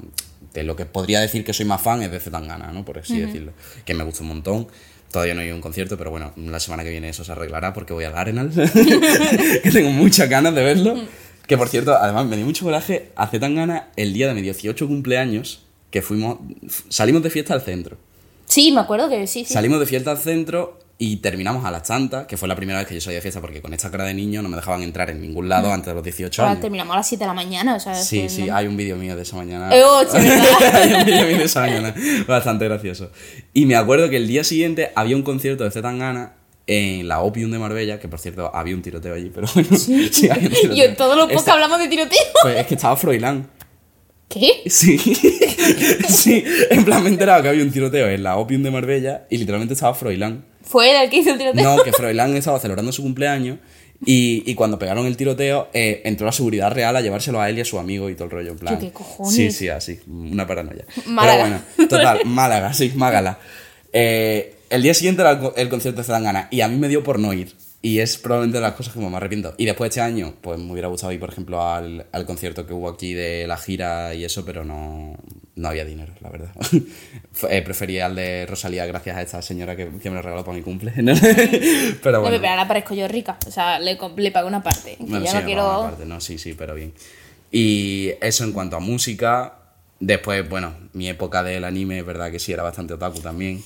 [0.53, 2.85] de lo que podría decir que soy más fan es de Zetangana, ¿no?
[2.85, 3.53] Por así decirlo.
[3.85, 4.67] Que me gusta un montón.
[5.11, 7.31] Todavía no he ido a un concierto, pero bueno, la semana que viene eso se
[7.31, 8.51] arreglará porque voy al Arenal.
[9.63, 10.95] que tengo muchas ganas de verlo.
[11.47, 14.87] Que por cierto, además me dio mucho coraje a Zetangana el día de mi 18
[14.87, 16.37] cumpleaños, que fuimos.
[16.89, 17.97] Salimos de fiesta al centro.
[18.45, 19.53] Sí, me acuerdo que sí, sí.
[19.53, 22.87] Salimos de fiesta al centro y terminamos a las tantas, que fue la primera vez
[22.87, 25.09] que yo salí de fiesta porque con esta cara de niño no me dejaban entrar
[25.09, 26.61] en ningún lado antes de los 18 Ahora años.
[26.61, 27.95] terminamos a las 7 de la mañana, o sea...
[27.95, 29.69] Sí, fue- sí, hay un vídeo mío de esa mañana.
[29.75, 30.75] Eh, sí, ¿verdad?
[30.75, 31.95] hay un vídeo mío de esa mañana,
[32.27, 33.11] bastante gracioso.
[33.53, 36.33] Y me acuerdo que el día siguiente había un concierto de Zetangana
[36.67, 40.29] en la Opium de Marbella, que por cierto había un tiroteo allí, pero bueno, sí,
[40.31, 40.73] había un tiroteo.
[40.77, 42.19] Y en todos los Esta- hablamos de tiroteo.
[42.43, 43.49] Pues es que estaba Froilán.
[44.29, 44.63] ¿Qué?
[44.67, 44.97] Sí,
[46.07, 49.27] sí, en plan me he enterado que había un tiroteo en la Opium de Marbella
[49.29, 50.45] y literalmente estaba Froilán.
[50.73, 51.63] ¿Fue el que hizo el tiroteo?
[51.63, 53.59] No, que Froilán estaba celebrando su cumpleaños
[54.03, 57.59] y, y cuando pegaron el tiroteo eh, entró la seguridad real a llevárselo a él
[57.59, 58.51] y a su amigo y todo el rollo.
[58.53, 58.79] En plan.
[58.79, 59.35] Tío, ¿qué cojones?
[59.35, 59.99] Sí, sí, así.
[60.07, 60.83] Una paranoia.
[61.05, 61.61] Málaga.
[61.77, 63.37] Pero bueno, total, Málaga, sí, Mágala.
[63.93, 67.19] Eh, el día siguiente era el concierto de Zetangana y a mí me dio por
[67.19, 67.53] no ir.
[67.85, 69.53] Y es probablemente de las cosas que más me arrepiento.
[69.57, 72.65] Y después de este año, pues me hubiera gustado ir, por ejemplo, al, al concierto
[72.65, 75.17] que hubo aquí de la gira y eso, pero no,
[75.55, 76.51] no había dinero, la verdad.
[77.49, 80.55] Eh, prefería el de Rosalía gracias a esta señora que, que me lo regaló para
[80.55, 80.91] mi cumple.
[80.95, 82.37] pero No, bueno.
[82.39, 83.37] pero ahora parezco yo rica.
[83.47, 84.95] O sea, le, le pago una parte.
[84.95, 85.71] Que Bueno, ya sí, no no, quiero...
[85.71, 86.93] aparte, no, sí, sí, pero bien.
[87.51, 89.55] Y eso en cuanto a música.
[89.99, 93.61] Después, bueno, mi época del anime, es verdad que sí, era bastante otaku también.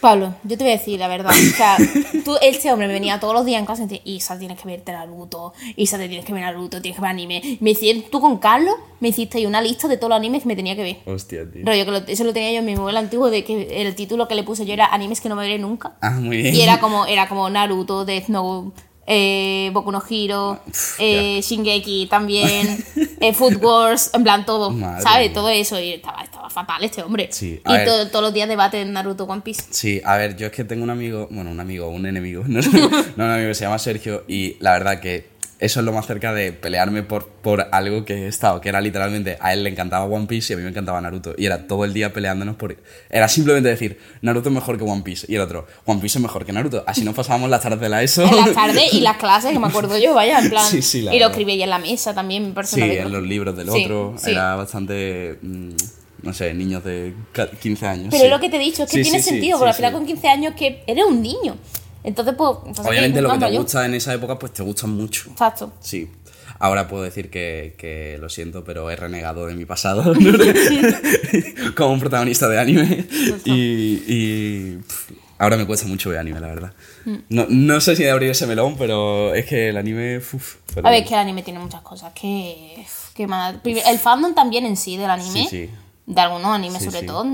[0.00, 1.32] Pablo, yo te voy a decir la verdad.
[1.32, 1.76] O sea,
[2.24, 4.58] tú, este hombre me venía todos los días en casa y me decía, Isa, tienes
[4.60, 7.58] que verte Naruto, Isa, te tienes que ver Naruto, tienes que ver anime.
[7.60, 10.48] Me decía, tú con Carlos me hiciste ahí una lista de todos los animes que
[10.48, 10.96] me tenía que ver.
[11.06, 11.62] Hostia, tío.
[11.64, 14.28] Rollo, que lo- eso lo tenía yo en mi móvil antiguo, de que el título
[14.28, 15.96] que le puse yo era animes que no me veré nunca.
[16.00, 16.54] Ah, muy bien.
[16.54, 18.80] Y era como, era como Naruto, Death Note,
[19.10, 20.60] eh, Boku no Hero,
[20.98, 22.84] eh, Shingeki también,
[23.20, 25.26] eh, Food Wars, en plan todo, Madre ¿sabes?
[25.28, 25.32] mía.
[25.34, 27.28] Todo eso, y estaba, estaba fatal este hombre.
[27.32, 29.62] Sí, y todo- todos los días debate en Naruto One Piece.
[29.70, 32.60] Sí, a ver, yo es que tengo un amigo, bueno, un amigo, un enemigo, no,
[32.60, 36.06] no, no, un amigo se llama Sergio y la verdad que eso es lo más
[36.06, 39.70] cerca de pelearme por, por algo que he estado, que era literalmente, a él le
[39.70, 42.56] encantaba One Piece y a mí me encantaba Naruto y era todo el día peleándonos
[42.56, 42.76] por...
[43.10, 46.22] Era simplemente decir, Naruto es mejor que One Piece y el otro, One Piece es
[46.22, 46.84] mejor que Naruto.
[46.86, 48.24] Así nos pasábamos las tardes de la ESO.
[48.24, 50.64] En las tardes y las clases, que me acuerdo yo, vaya, en plan.
[50.64, 53.22] Sí, sí, la y lo escribía ahí en la mesa también, mi Sí, en los
[53.22, 54.30] libros del Sí, otro, sí.
[54.30, 55.38] era bastante...
[55.42, 55.70] mm,
[56.22, 58.06] no sé, niños de ca- 15 años.
[58.10, 58.30] Pero sí.
[58.30, 60.54] lo que te he dicho, es que tiene sentido, porque al final con 15 años
[60.56, 61.56] que eres un niño.
[62.04, 62.50] Entonces, pues.
[62.64, 65.30] pues, Obviamente lo que te gusta en esa época, pues te gusta mucho.
[65.30, 65.72] Exacto.
[65.80, 66.10] Sí.
[66.60, 70.12] Ahora puedo decir que, que lo siento, pero he renegado de mi pasado
[71.76, 73.06] como un protagonista de anime.
[73.44, 76.72] Y, y, pff, ahora me cuesta mucho ver anime, la verdad.
[77.04, 77.16] Mm.
[77.28, 80.18] No, no sé si de abrir ese melón, pero es que el anime...
[80.18, 82.12] uf, pero- A ver, es que el anime tiene muchas cosas.
[82.12, 82.84] Que.
[83.14, 85.30] que mal- El fandom también en sí del anime.
[85.30, 85.70] Sí, sí.
[86.08, 87.06] De algunos animes, Sí, sobre sí.
[87.06, 87.26] todo,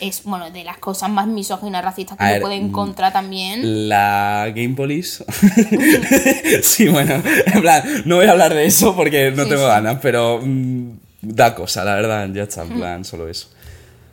[0.00, 3.88] es, bueno de las cosas más misóginas racistas que ver, puede mm, encontrar también.
[3.88, 5.24] La Game Police.
[6.62, 7.14] sí, bueno,
[7.46, 10.90] en plan, no voy a hablar de eso porque no Sí, tengo ganas, pero mm,
[11.22, 13.48] da cosa, la verdad, ya está, en plan, solo eso.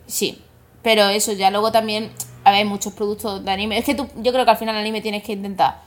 [0.07, 0.39] Sí,
[0.81, 2.11] pero eso, ya luego también,
[2.45, 3.77] a ver, hay muchos productos de anime.
[3.77, 5.81] Es que tú, yo creo que al final el anime tienes que intentar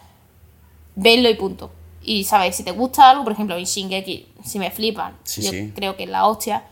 [0.95, 1.73] verlo y punto.
[2.03, 2.55] Y, ¿sabes?
[2.55, 6.11] Si te gusta algo, por ejemplo, en Shingeki, si me flipan, yo creo que es
[6.11, 6.65] la hostia,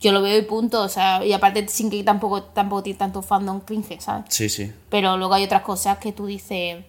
[0.00, 0.82] yo lo veo y punto.
[0.82, 4.24] O sea, y aparte Shingeki tampoco, tampoco tiene tanto fandom cringe, ¿sabes?
[4.28, 4.72] Sí, sí.
[4.90, 6.84] Pero luego hay otras cosas que tú dices,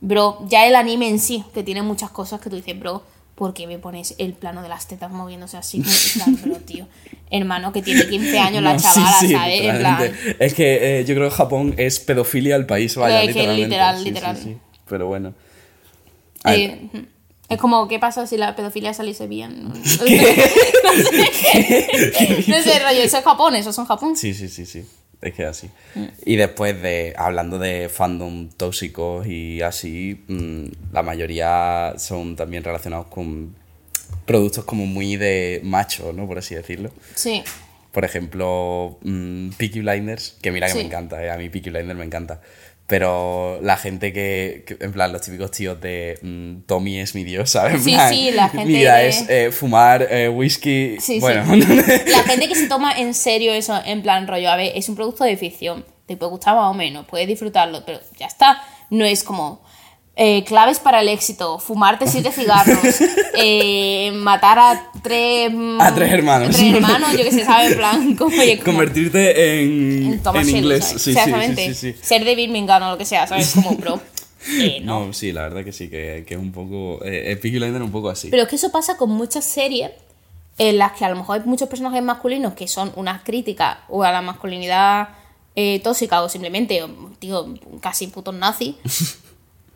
[0.00, 3.02] bro, ya el anime en sí, que tiene muchas cosas que tú dices, bro,
[3.34, 5.82] ¿por qué me pones el plano de las tetas moviéndose así?
[6.14, 6.86] Plan, bro, tío,
[7.30, 9.60] hermano, que tiene 15 años la No, sí, chavala, sí, ¿sabes?
[9.62, 10.12] En plan.
[10.38, 13.96] Es que eh, yo creo que Japón es pedofilia al país, vaya, Es que literal,
[13.96, 14.36] Sí, sí, literal.
[14.36, 14.58] sí.
[14.86, 15.32] Pero bueno.
[16.44, 17.06] A ver, eh.
[17.50, 19.68] Es como, ¿qué pasa si la pedofilia saliese bien?
[19.68, 20.04] No, no sé,
[22.48, 23.54] no sé, rollo, ¿eso es Japón?
[23.54, 24.16] ¿Eso son Japón?
[24.16, 24.84] Sí, sí, sí, sí.
[25.20, 25.68] Es que así.
[25.94, 26.04] Mm.
[26.24, 33.06] Y después de, hablando de fandom tóxicos y así, mm, la mayoría son también relacionados
[33.08, 33.54] con
[34.24, 36.26] productos como muy de macho, ¿no?
[36.26, 36.90] Por así decirlo.
[37.14, 37.42] Sí.
[37.92, 41.30] Por ejemplo, mm, Peaky Blinders, que mira que me encanta, ¿eh?
[41.30, 42.40] a mí Peaky Blinders me encanta.
[42.90, 47.22] Pero la gente que, que- en plan, los típicos tíos de mm, Tommy es mi
[47.24, 47.82] dios, ¿sabes?
[47.84, 50.96] Sí, plan, sí, la gente Mi vida de- es eh, fumar eh, whisky.
[51.00, 51.60] Sí, bueno, sí.
[52.10, 54.96] La gente que se toma en serio eso, en plan rollo, a ver, es un
[54.96, 58.60] producto de ficción, te puede gustar más o menos, puedes disfrutarlo, pero ya está.
[58.90, 59.62] No es como
[60.16, 62.78] eh, claves para el éxito, fumarte siete cigarros,
[63.34, 65.50] eh, matar a tres...
[65.78, 66.54] A tres hermanos.
[66.56, 67.72] Tres hermanos, yo que sé, ¿sabes?
[67.72, 70.84] En plan, como, oye, como- convertirte en, en inglés.
[70.84, 71.02] ¿sabes?
[71.02, 71.68] Sí, sí, Exactamente.
[71.68, 71.98] sí, sí, sí.
[72.02, 73.52] Ser de Birmingham o lo que sea, ¿sabes?
[73.54, 74.00] Como, bro.
[74.58, 75.06] eh, no.
[75.06, 77.00] No, sí, la verdad que sí, que, que es un poco.
[77.04, 78.28] Eh, Peaky Blinders un poco así.
[78.30, 79.90] Pero es que eso pasa con muchas series
[80.58, 84.02] en las que a lo mejor hay muchos personajes masculinos que son unas críticas o
[84.04, 85.08] a la masculinidad
[85.56, 86.88] eh, tóxica o simplemente, o,
[87.18, 88.74] tío, casi putos nazis,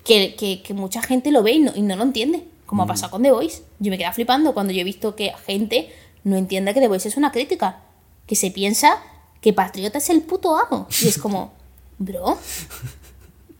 [0.04, 2.86] que, que, que mucha gente lo ve y no, y no lo entiende, como ha
[2.86, 3.62] pasado con The Voice.
[3.78, 5.90] Yo me quedaba flipando cuando yo he visto que gente
[6.22, 7.80] no entiende que The Voice es una crítica,
[8.26, 9.02] que se piensa
[9.40, 10.86] que Patriota es el puto amo.
[11.02, 11.52] Y es como,
[11.98, 12.38] bro,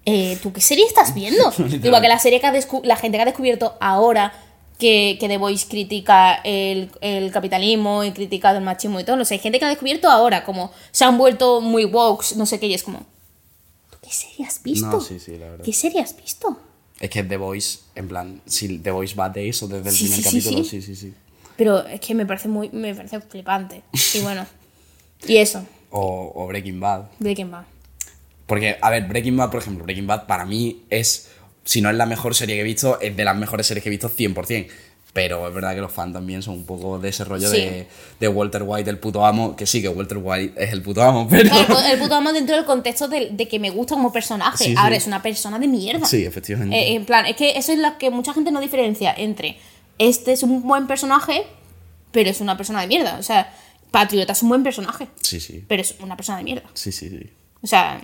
[0.06, 1.52] eh, ¿tú qué serie estás viendo?
[1.82, 4.32] Igual que la serie que ha la gente que ha descubierto ahora
[4.78, 9.16] que, que The Voice critica el, el capitalismo y critica el machismo y todo.
[9.16, 12.46] No sé, hay gente que ha descubierto ahora, como se han vuelto muy woke, no
[12.46, 13.13] sé qué, y es como, ¿tú qué
[14.14, 14.86] serie has visto?
[14.86, 15.64] No, sí, sí, la verdad.
[15.64, 16.58] ¿Qué serie has visto?
[17.00, 20.04] Es que The Voice, en plan, si The Voice va de eso desde el Sí,
[20.04, 20.80] primer sí, capítulo, sí.
[20.82, 21.12] sí, sí.
[21.56, 23.82] Pero es que me parece muy, me parece flipante.
[24.14, 24.46] Y bueno,
[25.26, 27.04] y eso, O, o Breaking Bad.
[27.18, 27.66] ¿de quién va?
[28.46, 31.28] Porque, a ver, Breaking Bad, por ejemplo, Breaking Bad para mí es,
[31.64, 33.88] si no es la mejor serie que he visto, es de las mejores series que
[33.88, 34.68] he visto 100%.
[35.14, 37.56] Pero es verdad que los fans también son un poco de ese rollo Sí.
[37.56, 37.86] de,
[38.20, 39.54] de Walter White, el puto amo.
[39.56, 41.44] Que sí, que Walter White es el puto amo, pero.
[41.54, 44.58] El, pu- el puto amo dentro del contexto de, de que me gusta como personaje.
[44.58, 44.74] Sí, sí.
[44.76, 46.04] Ahora es una persona de mierda.
[46.06, 46.76] Sí, efectivamente.
[46.76, 49.56] Eh, en plan, es que eso es lo que mucha gente no diferencia entre
[49.98, 51.44] este es un buen personaje,
[52.10, 53.16] pero es una persona de mierda.
[53.16, 53.54] O sea,
[53.92, 55.64] Patriota es un buen personaje, Sí, sí.
[55.68, 56.64] pero es una persona de mierda.
[56.74, 57.30] Sí, sí, sí.
[57.62, 58.00] O sea,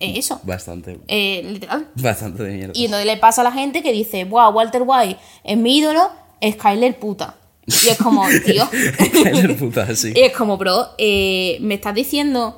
[0.00, 0.40] es eso.
[0.42, 0.98] Bastante.
[1.06, 1.86] Eh, literal.
[1.94, 2.72] Bastante de mierda.
[2.74, 6.10] Y entonces le pasa a la gente que dice, wow, Walter White es mi ídolo,
[6.42, 7.36] Skyler puta.
[7.66, 8.66] Y es como, tío.
[8.66, 10.12] Skyler puta, sí.
[10.14, 12.56] Y es como, bro, eh, me estás diciendo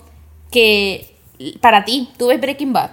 [0.51, 1.15] que
[1.61, 2.91] para ti, tú ves Breaking Bad.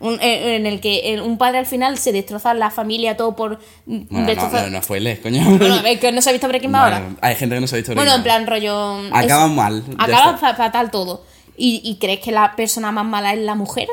[0.00, 3.34] un- eh, en el que eh, un padre al final se destroza la familia todo
[3.34, 4.80] por Bueno, no, no, no
[5.22, 5.58] coño.
[5.58, 7.16] Bueno, a ver, que no se ha visto Breaking Bad ahora.
[7.20, 9.08] Hay gente que no se ha visto Bueno, en Breaking plan rollo.
[9.12, 11.24] Acaba es- mal, Acaba fatal todo.
[11.56, 13.88] ¿Y, y crees que la persona más mala es la mujer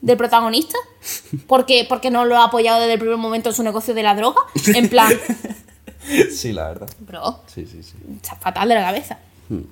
[0.00, 0.76] del protagonista?
[1.46, 4.16] Porque, porque no lo ha apoyado desde el primer momento en su negocio de la
[4.16, 4.40] droga.
[4.74, 5.54] En plan, Bad.
[6.30, 6.88] Sí, la verdad.
[7.00, 7.94] bro, Sí, sí, sí.
[8.16, 9.18] está fatal de la cabeza.
[9.48, 9.62] Hmm.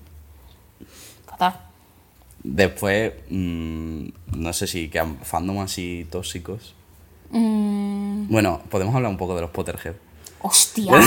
[1.27, 1.61] Fatal.
[2.43, 4.07] Después, mm,
[4.37, 6.75] no sé si quedan fandom así tóxicos.
[7.31, 8.29] Mm.
[8.29, 9.95] Bueno, podemos hablar un poco de los Potterhead.
[10.43, 10.93] Hostia.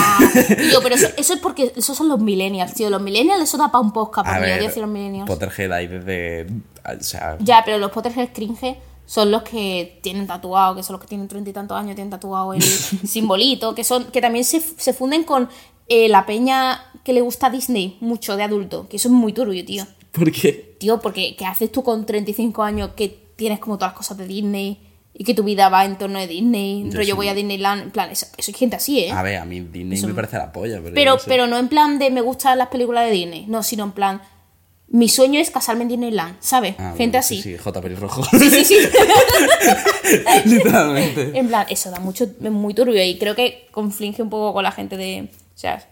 [0.48, 2.90] Tío, pero eso, eso es porque esos son los millennials, tío.
[2.90, 5.28] Los millennials eso da para un podcast, A porque yo ver, odio decir los millennials.
[5.28, 6.48] Potterhead hay desde...
[6.84, 11.02] O sea, Ya, pero los Potterhead cringe son los que tienen tatuado, que son los
[11.02, 12.62] que tienen treinta y tantos años, tienen tatuado el
[13.08, 15.50] simbolito, que son que también se, se funden con
[15.88, 19.34] eh, la peña que le gusta a Disney mucho de adulto, que eso es muy
[19.34, 19.86] turbio, tío.
[20.12, 20.76] ¿por qué?
[20.80, 24.28] Tío, porque ¿qué haces tú con 35 años que tienes como todas las cosas de
[24.28, 24.80] Disney
[25.14, 26.84] y que tu vida va en torno de Disney?
[26.90, 27.12] Yo rollo sí.
[27.14, 29.12] voy a Disneyland, en plan, eso, eso hay gente así, ¿eh?
[29.12, 30.94] A ver, a mí Disney Eso- me parece la polla, pero...
[30.96, 31.26] Pero, no sé.
[31.28, 34.22] pero no en plan de me gustan las películas de Disney, no, sino en plan,
[34.90, 36.76] mi sueño es casarme en Disneyland, ¿sabes?
[36.78, 37.42] Ah, gente bueno, así.
[37.42, 37.82] Sí, sí, J.
[37.82, 38.24] Pelirrojo.
[38.38, 38.76] Sí, sí, sí.
[40.46, 41.32] Literalmente.
[41.38, 44.64] En plan, eso da mucho, es muy turbio y creo que conflige un poco con
[44.64, 45.86] la gente de, o sea,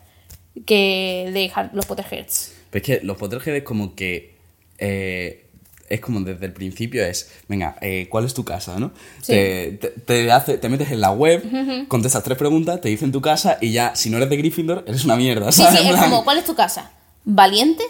[0.66, 2.54] que de los Potterheads.
[2.70, 4.36] Pero es que los Potterhead es como que.
[4.78, 5.42] eh,
[5.88, 7.30] es como desde el principio es.
[7.48, 8.92] Venga, eh, ¿cuál es tu casa, no?
[9.22, 9.34] Sí.
[9.34, 11.44] Te, te, te hace, te metes en la web,
[11.88, 15.06] contestas tres preguntas, te dicen tu casa y ya, si no eres de Gryffindor, eres
[15.06, 15.82] una mierda, Sí, ¿sabes?
[15.82, 16.92] sí, En es como, ¿cuál es tu casa?
[17.24, 17.84] ¿Valiente?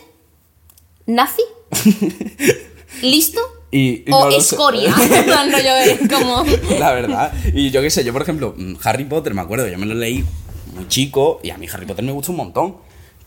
[1.06, 1.44] ¿Nazi?
[3.02, 3.40] ¿Listo?
[3.72, 4.94] Y, y ¿O no escoria?
[4.96, 6.44] Rollo, es como...
[6.80, 7.34] La verdad.
[7.54, 9.96] Y yo qué sé, yo por ejemplo, mm, Harry Potter, me acuerdo, yo me lo
[9.96, 10.24] leí
[10.74, 12.78] muy chico y a mí Harry Potter me gusta un montón.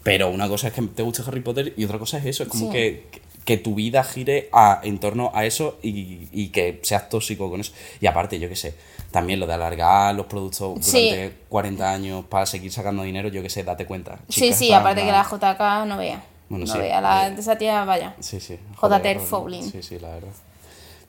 [0.02, 2.48] Pero una cosa es que te guste Harry Potter y otra cosa es eso, es
[2.48, 2.72] como Sí.
[2.72, 3.06] que,
[3.44, 7.60] que tu vida gire a, en torno a eso y, y que seas tóxico con
[7.60, 7.72] eso.
[8.00, 8.74] Y aparte, yo qué sé,
[9.10, 11.10] también lo de alargar los productos Sí.
[11.10, 14.18] durante 40 años para seguir sacando dinero, yo qué sé, date cuenta.
[14.30, 16.22] Sí, sí, aparte que la JK no vea.
[16.48, 18.14] Bueno, no sí, vea, la, eh, esa tía, vaya.
[18.20, 18.58] Sí, sí.
[18.76, 18.98] J.K.
[18.98, 19.62] Joder, Rowling.
[19.62, 20.32] Sí, sí, la verdad.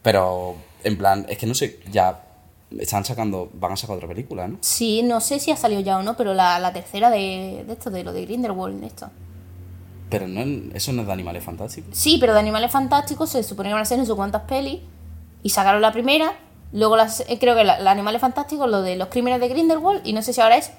[0.01, 2.21] Pero, en plan, es que no sé, ya
[2.77, 4.57] están sacando, van a sacar otra película, ¿no?
[4.61, 7.73] Sí, no sé si ha salido ya o no, pero la, la tercera de, de
[7.73, 9.09] esto, de lo de Grindelwald, de esto.
[10.09, 10.41] Pero no,
[10.73, 11.95] eso no es de animales fantásticos.
[11.95, 14.81] Sí, pero de Animales Fantásticos se supone que van a ser no sé cuántas pelis.
[15.43, 16.33] Y sacaron la primera.
[16.73, 20.01] Luego las, eh, creo que la, la Animales Fantásticos, lo de los crímenes de Grindelwald.
[20.05, 20.71] Y no sé si ahora es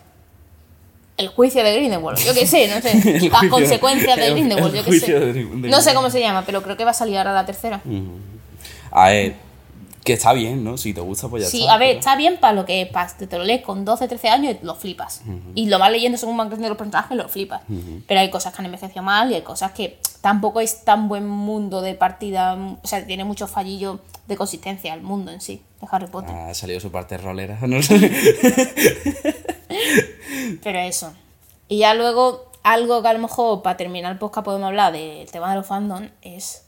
[1.21, 2.18] el juicio de Grindelwald.
[2.18, 2.95] Yo qué sé, no sé.
[3.31, 5.45] Las juicio- consecuencias de el- Grindelwald, el yo qué sé.
[5.68, 7.81] no sé cómo se llama, pero creo que va a salir ahora la tercera.
[8.91, 9.35] A ver,
[10.11, 10.76] que está bien, ¿no?
[10.76, 11.74] Si te gusta, pues ya Sí, está.
[11.74, 14.28] a ver, pero- está bien para lo que para- te lo lees con 12, 13
[14.28, 15.22] años y lo flipas.
[15.54, 17.62] Y lo vas leyendo según van creciendo los personajes, lo flipas.
[18.06, 21.26] Pero hay cosas que han envejecido mal y hay cosas que tampoco es tan buen
[21.28, 22.54] mundo de partida.
[22.82, 26.34] O sea, tiene muchos fallillos de consistencia el mundo en sí, de Harry Potter.
[26.34, 27.98] Ha salido su parte rolera, no sé.
[30.62, 31.12] Pero eso.
[31.68, 35.30] Y ya luego, algo que a lo mejor para terminar el podcast podemos hablar del
[35.30, 36.64] tema de los fandom es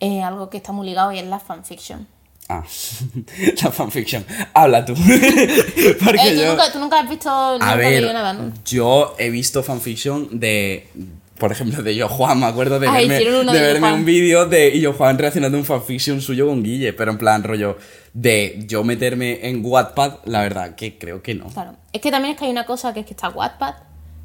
[0.00, 2.06] eh, algo que está muy ligado y es la fanfiction.
[2.48, 2.64] Ah,
[3.62, 4.24] la fanfiction.
[4.54, 4.94] Habla tú.
[6.04, 6.50] Porque Eh, ¿tú, yo...
[6.50, 8.52] nunca, tú nunca has visto nunca A ver, nada, ¿no?
[8.64, 10.88] yo he visto fanfiction de,
[11.38, 14.94] por ejemplo, de Yo Juan, me acuerdo de verme, de verme un vídeo de Yo
[14.94, 17.76] Juan reaccionando a un fanfiction suyo con Guille, pero en plan rollo
[18.14, 21.48] de yo meterme en Wattpad, la verdad que creo que no.
[21.48, 21.76] Claro.
[21.92, 23.74] Es que también es que hay una cosa que es que está Wattpad,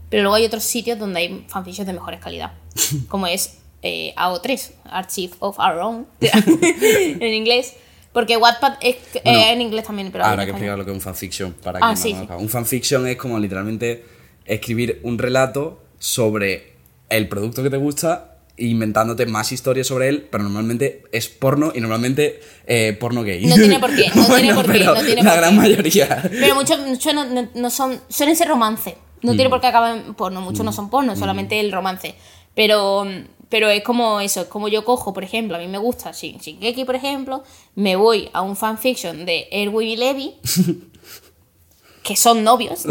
[0.10, 2.54] pero luego hay otros sitios donde hay fanfictions de mejores calidad.
[3.10, 7.74] como es eh, AO3, Archive of Our Own, en inglés.
[8.14, 10.96] Porque Wattpad es eh, Bueno, en inglés también, pero Habrá que explicar lo que es
[10.96, 12.34] un fanfiction para Ah, quien no sí.
[12.44, 14.06] Un fanfiction es como literalmente
[14.46, 16.74] escribir un relato sobre
[17.10, 21.82] el producto que te gusta inventándote más historias sobre él, pero normalmente es porno y
[21.82, 23.46] normalmente eh, porno gay.
[23.48, 25.58] No tiene por qué, no tiene por qué, no tiene La por gran qué.
[25.58, 26.22] mayoría.
[26.30, 28.00] Pero muchos muchos no, no- no son.
[28.10, 28.96] Suelen ser romance.
[29.24, 29.36] No Mm.
[29.38, 30.42] tiene por qué acabar en porno.
[30.42, 32.14] Muchos no son porno, solamente el romance.
[32.54, 33.06] Pero,
[33.54, 34.42] pero es como eso.
[34.42, 37.44] Es como yo cojo, por ejemplo, a mí me gusta Shin- Shingeki, por ejemplo.
[37.76, 40.34] Me voy a un fanfiction de Erwin y Levi.
[42.04, 42.86] que son novios.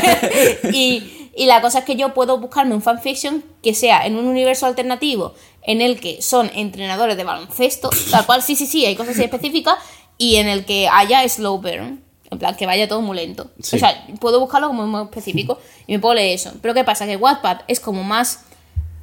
[0.72, 4.26] y, y la cosa es que yo puedo buscarme un fanfiction que sea en un
[4.26, 8.96] universo alternativo en el que son entrenadores de baloncesto, tal cual, sí, sí, sí, hay
[8.96, 9.74] cosas así específicas,
[10.16, 13.50] y en el que haya slow burn, en plan, que vaya todo muy lento.
[13.60, 13.76] Sí.
[13.76, 16.52] O sea, puedo buscarlo como muy específico y me puedo leer eso.
[16.62, 17.04] Pero ¿qué pasa?
[17.04, 18.46] Que Wattpad es como más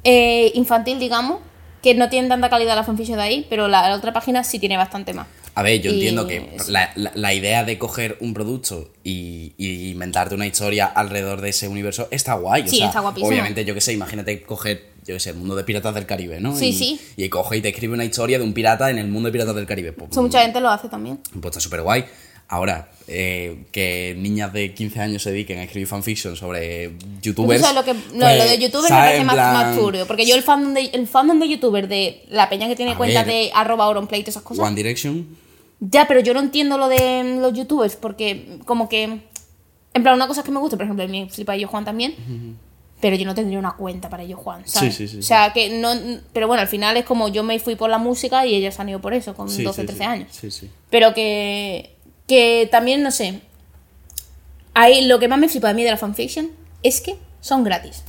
[0.06, 1.40] eh, infantil, digamos,
[1.82, 4.58] que no tiene tanta calidad la fanfiction de ahí, pero la, la otra página sí
[4.58, 5.26] tiene bastante más.
[5.54, 9.54] A ver, yo Y entiendo que la, la- la idea de coger un producto y,
[9.56, 12.62] y inventarte una historia alrededor de ese universo está guay.
[12.62, 13.28] o Sí, sea, está guapísimo.
[13.28, 16.40] Obviamente, yo qué sé, imagínate coger, yo qué sé, el mundo de Piratas del Caribe,
[16.40, 16.54] ¿no?
[16.56, 17.00] Sí, y, sí.
[17.16, 19.54] Y coge y te escribe una historia de un pirata en el mundo de Piratas
[19.54, 19.92] del Caribe.
[19.92, 21.20] Pues, mucha gente lo hace también.
[21.40, 22.04] pues está súper guay.
[22.48, 27.60] Ahora, eh, que niñas de 15 años se dediquen a escribir fanfiction sobre youtubers.
[27.60, 30.06] Eso es lo, que, pues, lo de youtubers me parece más, más turbio.
[30.06, 32.96] Porque yo el fandom de, el fandom de youtuber, de la peña que tiene A
[32.96, 33.34] cuenta ver.
[33.34, 34.64] de arroba auronplay y todas esas cosas.
[34.64, 35.26] One Direction.
[35.80, 39.04] Ya, pero yo no entiendo lo de los youtubers porque como que...
[39.94, 42.14] En plan, una cosa que me gusta, por ejemplo, me flipa yo Juan también,
[43.00, 44.94] pero yo no tendría una cuenta para yo Juan, ¿sabes?
[44.94, 45.90] Sí, sí, sí, O sea, que no...
[46.32, 48.88] Pero bueno, al final es como yo me fui por la música y ellos han
[48.90, 50.04] ido por eso, con Sí, 12, sí, 13 sí.
[50.08, 50.28] años.
[50.32, 50.70] Sí, sí.
[50.90, 51.95] Pero que,
[52.26, 53.40] que también, no sé.
[54.74, 56.50] Ahí lo que más me flipa de mí de la fanfiction
[56.82, 58.02] es que son gratis.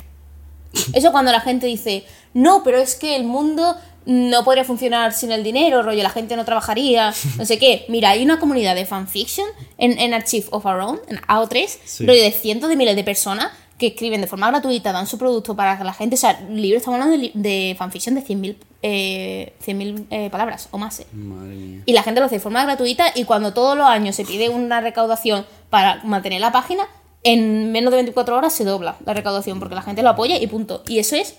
[0.93, 5.32] Eso cuando la gente dice, no, pero es que el mundo no podría funcionar sin
[5.32, 7.86] el dinero, rollo, la gente no trabajaría, no sé qué.
[7.89, 9.47] Mira, hay una comunidad de fanfiction
[9.78, 12.05] en, en Archive of Our Own, en AO3, Sí.
[12.05, 15.55] rollo de cientos de miles de personas que escriben de forma gratuita, dan su producto
[15.55, 19.53] para que la gente, o sea, libros, estamos hablando de, de fanfiction de 100.000 eh,
[19.65, 20.99] 100.000, eh, palabras o más.
[20.99, 21.05] eh.
[21.13, 21.82] Madre mía.
[21.86, 24.49] Y la gente lo hace de forma gratuita y cuando todos los años se pide
[24.49, 26.88] una recaudación para mantener la página,
[27.23, 30.47] en menos de 24 horas se dobla la recaudación porque la gente lo apoya y
[30.47, 30.84] punto.
[30.88, 31.36] Y eso es...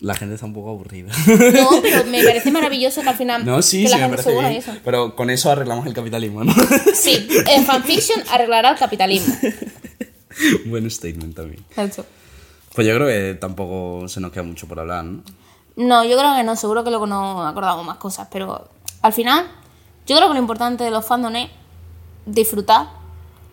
[0.00, 1.10] La gente está un poco aburrida.
[1.26, 4.22] No, pero me parece maravilloso que al final No, sí, que sí, la me gente
[4.24, 4.56] parece bien.
[4.60, 4.72] eso.
[4.84, 6.52] Pero con eso arreglamos el capitalismo, ¿no?
[6.94, 9.34] Sí, en fanfiction arreglará el capitalismo.
[10.66, 11.64] Buen statement también.
[11.70, 12.04] Exacto.
[12.74, 15.22] Pues yo creo que tampoco se nos queda mucho por hablar, ¿no?
[15.76, 18.68] No, yo creo que no, seguro que luego no acordamos más cosas, pero
[19.02, 19.46] al final
[20.06, 21.48] yo creo que lo importante de los fandoms es
[22.26, 22.88] disfrutar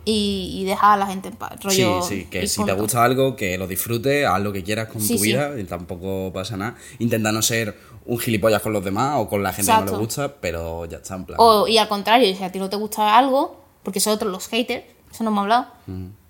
[0.05, 1.53] y, y dejar a la gente en paz.
[1.63, 2.81] rollo, sí, sí, que si te punto.
[2.83, 5.25] gusta algo, que lo disfrutes, haz lo que quieras con Sí, tu sí.
[5.29, 6.75] vida y tampoco pasa nada.
[6.99, 9.99] Intenta no ser un gilipollas con los demás o con la gente que no Exacto.
[9.99, 11.37] le gusta, pero ya está en plan.
[11.39, 14.47] O, y al contrario, si a ti no te gusta algo, porque son otros los
[14.47, 15.67] haters, eso no hemos hablado,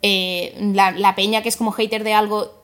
[0.01, 2.59] eh, la, la peña que es como hater de algo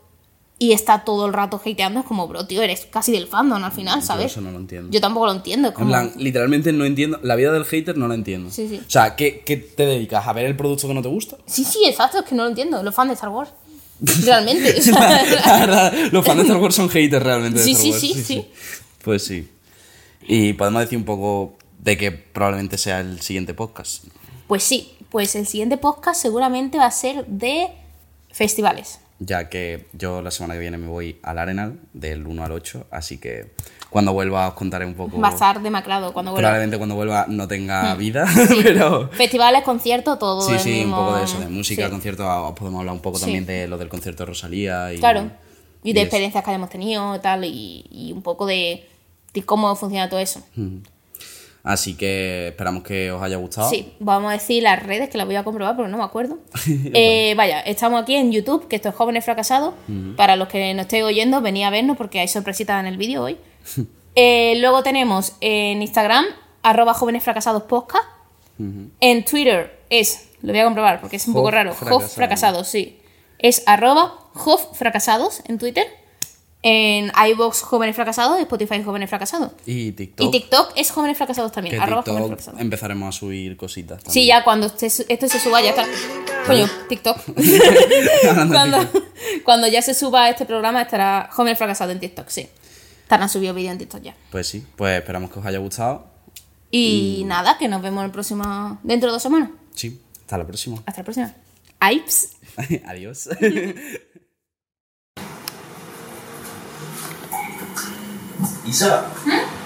[0.60, 3.72] y está todo el rato hateando es como, bro, tío, eres casi del fandom al
[3.72, 4.32] final, Yo ¿sabes?
[4.32, 4.90] eso no lo entiendo.
[4.92, 5.72] Yo tampoco lo entiendo.
[5.78, 7.20] En plan, literalmente no entiendo.
[7.22, 8.50] La vida del hater no la entiendo.
[8.50, 8.82] Sí, sí.
[8.86, 10.26] O sea, ¿qué, qué te dedicas?
[10.28, 11.38] ¿A ver el producto que no te gusta?
[11.46, 12.82] Sí, sí, exacto, es que no lo entiendo.
[12.82, 13.52] Los fans de Star Wars.
[14.26, 14.82] Realmente.
[14.92, 18.24] La verdad, los fans de Star Wars son haters realmente de Sí, Star sí, sí,
[18.24, 18.48] sí.
[19.04, 19.48] Pues sí.
[20.28, 24.06] Y podemos decir un poco de que probablemente sea el siguiente podcast.
[24.48, 27.68] pues sí, pues el siguiente podcast seguramente va a ser de
[28.32, 29.00] festivales.
[29.20, 32.86] Ya que yo la semana que viene me voy al Arenal del 1 al 8,
[32.92, 33.52] así que
[33.90, 35.20] cuando vuelva os contaré un poco.
[35.20, 36.50] Va a estar demacrado cuando vuelva.
[36.50, 37.98] Probablemente cuando vuelva no tenga Hmm.
[37.98, 38.26] vida,
[38.64, 39.10] pero...
[39.10, 40.42] Festivales, conciertos, todo.
[40.42, 41.90] Sí, sí, un poco de eso, de música, sí.
[41.90, 43.24] conciertos, ah, podemos hablar un poco Sí.
[43.24, 45.00] también de lo del concierto de Rosalía y...
[45.00, 45.32] Claro.
[45.84, 46.06] Y de eso.
[46.06, 48.88] experiencias que hayamos tenido y tal, y, y un poco de,
[49.34, 50.42] de cómo funciona todo eso.
[51.68, 53.70] Así que esperamos que os haya gustado.
[53.70, 56.40] Sí, vamos a decir las redes que las voy a comprobar porque no me acuerdo.
[56.94, 59.74] Eh, vaya, estamos aquí en YouTube, que esto es Jóvenes Fracasados.
[60.16, 63.24] Para los que no estéis oyendo, venid a vernos porque hay sorpresitas en el vídeo
[63.24, 63.38] hoy.
[64.20, 66.26] Eh, luego tenemos en Instagram,
[66.64, 68.04] arroba Jóvenes Fracasados Podcast.
[69.00, 71.76] En Twitter es, lo voy a comprobar porque es un poco raro.
[71.76, 73.00] Jof Fracasados, sí.
[73.38, 75.86] Es arroba Jof Fracasados en Twitter.
[76.64, 79.52] En iVoox Jóvenes Fracasados, Spotify Jóvenes Fracasados.
[79.66, 80.28] Y TikTok.
[80.28, 82.60] Y TikTok es Jóvenes Fracasados también, que arroba Jóvenes Fracasados.
[82.60, 84.02] empezaremos a subir cositas.
[84.08, 85.86] Sí, ya cuando este- esto se suba ya está.
[86.48, 87.18] Coño, TikTok.
[88.52, 88.78] Cuando,
[89.44, 92.48] cuando ya se suba este programa estará Jóvenes Fracasados en TikTok, sí.
[93.04, 94.16] Estarán subido vídeo en TikTok ya.
[94.32, 96.08] Pues sí, pues esperamos que os haya gustado.
[96.72, 98.80] Y nada, que nos vemos el próximo.
[98.84, 99.50] dentro de dos semanas.
[99.76, 100.78] Sí, hasta la próxima.
[100.86, 101.34] Hasta la próxima.
[101.80, 102.30] Aips.
[102.86, 103.30] Adiós.
[108.66, 109.06] Isa,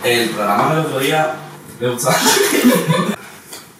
[0.03, 1.34] el programa del otro día
[1.80, 2.15] le gustaba.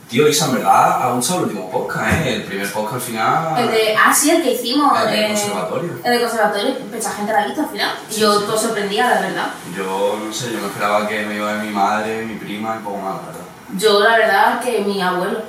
[0.10, 2.36] Tío, Isa, en verdad ha gustado el último podcast, ¿eh?
[2.36, 3.72] El primer podcast al final.
[3.72, 4.92] de, ah, sí, el que hicimos.
[5.06, 5.92] El de eh, conservatorio.
[6.04, 6.76] El de conservatorio.
[6.94, 7.96] Mucha gente la ha visto al final.
[8.18, 9.48] Yo todo sorprendida, la verdad.
[9.76, 12.76] Yo no sé, yo me esperaba que me iba a ver mi madre, mi prima
[12.78, 13.46] y poco más, la verdad.
[13.78, 15.44] Yo, la verdad, que mi abuelo.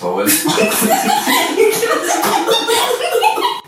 [0.00, 0.30] Tu abuelo.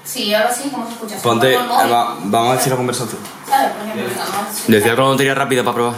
[0.04, 1.16] Sí, ahora sí, ¿cómo se escucha?
[1.22, 3.18] Ponte, va- vamos a decir la conversación.
[3.62, 3.74] ¿Sabes?
[3.76, 5.94] Por ejemplo, digamos, Decía con tontería rápida para probar.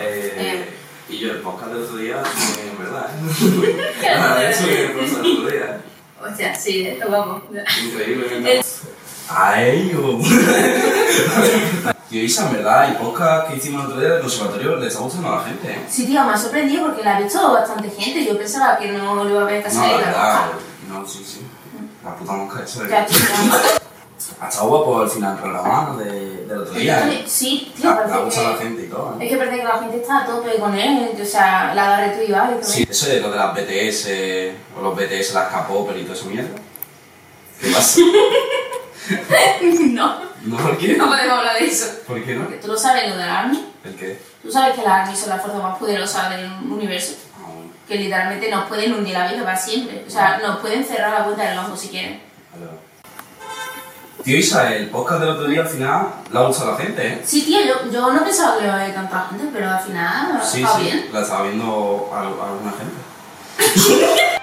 [0.00, 0.68] Eh,
[1.08, 4.16] y yo, el podcast del otro día, eh, en verdad, ¿eh?
[4.18, 5.80] Ah, eso que el podcast del otro día.
[6.22, 7.42] Hostia, sí, esto guapo.
[7.84, 8.62] Increíble.
[9.28, 10.18] ¡Ay, yo!
[12.08, 15.00] Tío, Isa, en verdad, el podcast que hicimos el otro día del conservatorio le está
[15.00, 15.80] gustando a la gente, ¿eh?
[15.88, 18.24] Sí, tío, me ha sorprendido porque la ha visto bastante gente.
[18.24, 20.04] Yo pensaba que no lo iba a ver casi No, la nadie.
[20.06, 20.40] verdad,
[20.88, 21.40] no, sí, sí.
[22.04, 22.90] La puta mosca esa de...
[22.90, 23.18] Ya, tío,
[24.38, 24.44] ya.
[24.44, 27.24] Ha estado guapo al final el programa de, del otro día, ¿eh?
[27.26, 28.36] Sí, tío, La, la que...
[28.42, 29.24] la gente y todo, ¿eh?
[29.24, 32.00] Es que parece que la gente está a tope con él, o sea, la da
[32.00, 32.70] reto y va y todo.
[32.70, 34.08] Sí, eso de lo de las BTS,
[34.78, 36.50] o los BTS, las K-pop y toda esa mierda.
[37.60, 38.00] ¿Qué pasa?
[39.90, 40.96] no, ¿No por qué?
[40.96, 41.86] no podemos hablar de eso.
[42.06, 42.44] ¿Por qué no?
[42.44, 43.66] Porque tú lo sabes, lo de la ARMY.
[43.84, 44.18] ¿El qué?
[44.42, 47.14] Tú sabes que las ARMY son la fuerza más poderosa del universo.
[47.36, 47.70] Ah, bueno.
[47.86, 50.04] Que literalmente nos pueden hundir la vida para siempre.
[50.06, 52.20] O sea, nos pueden cerrar la puerta del ojo si quieren.
[52.52, 52.70] Vale.
[54.24, 57.20] Tío Isa, el podcast del otro día al final le ha gustado la gente, ¿eh?
[57.24, 59.80] Sí, tío, yo, yo no pensaba que le iba a ver tanta gente, pero al
[59.80, 61.08] final Sí, está sí, bien.
[61.12, 64.30] la estaba viendo a, a alguna gente.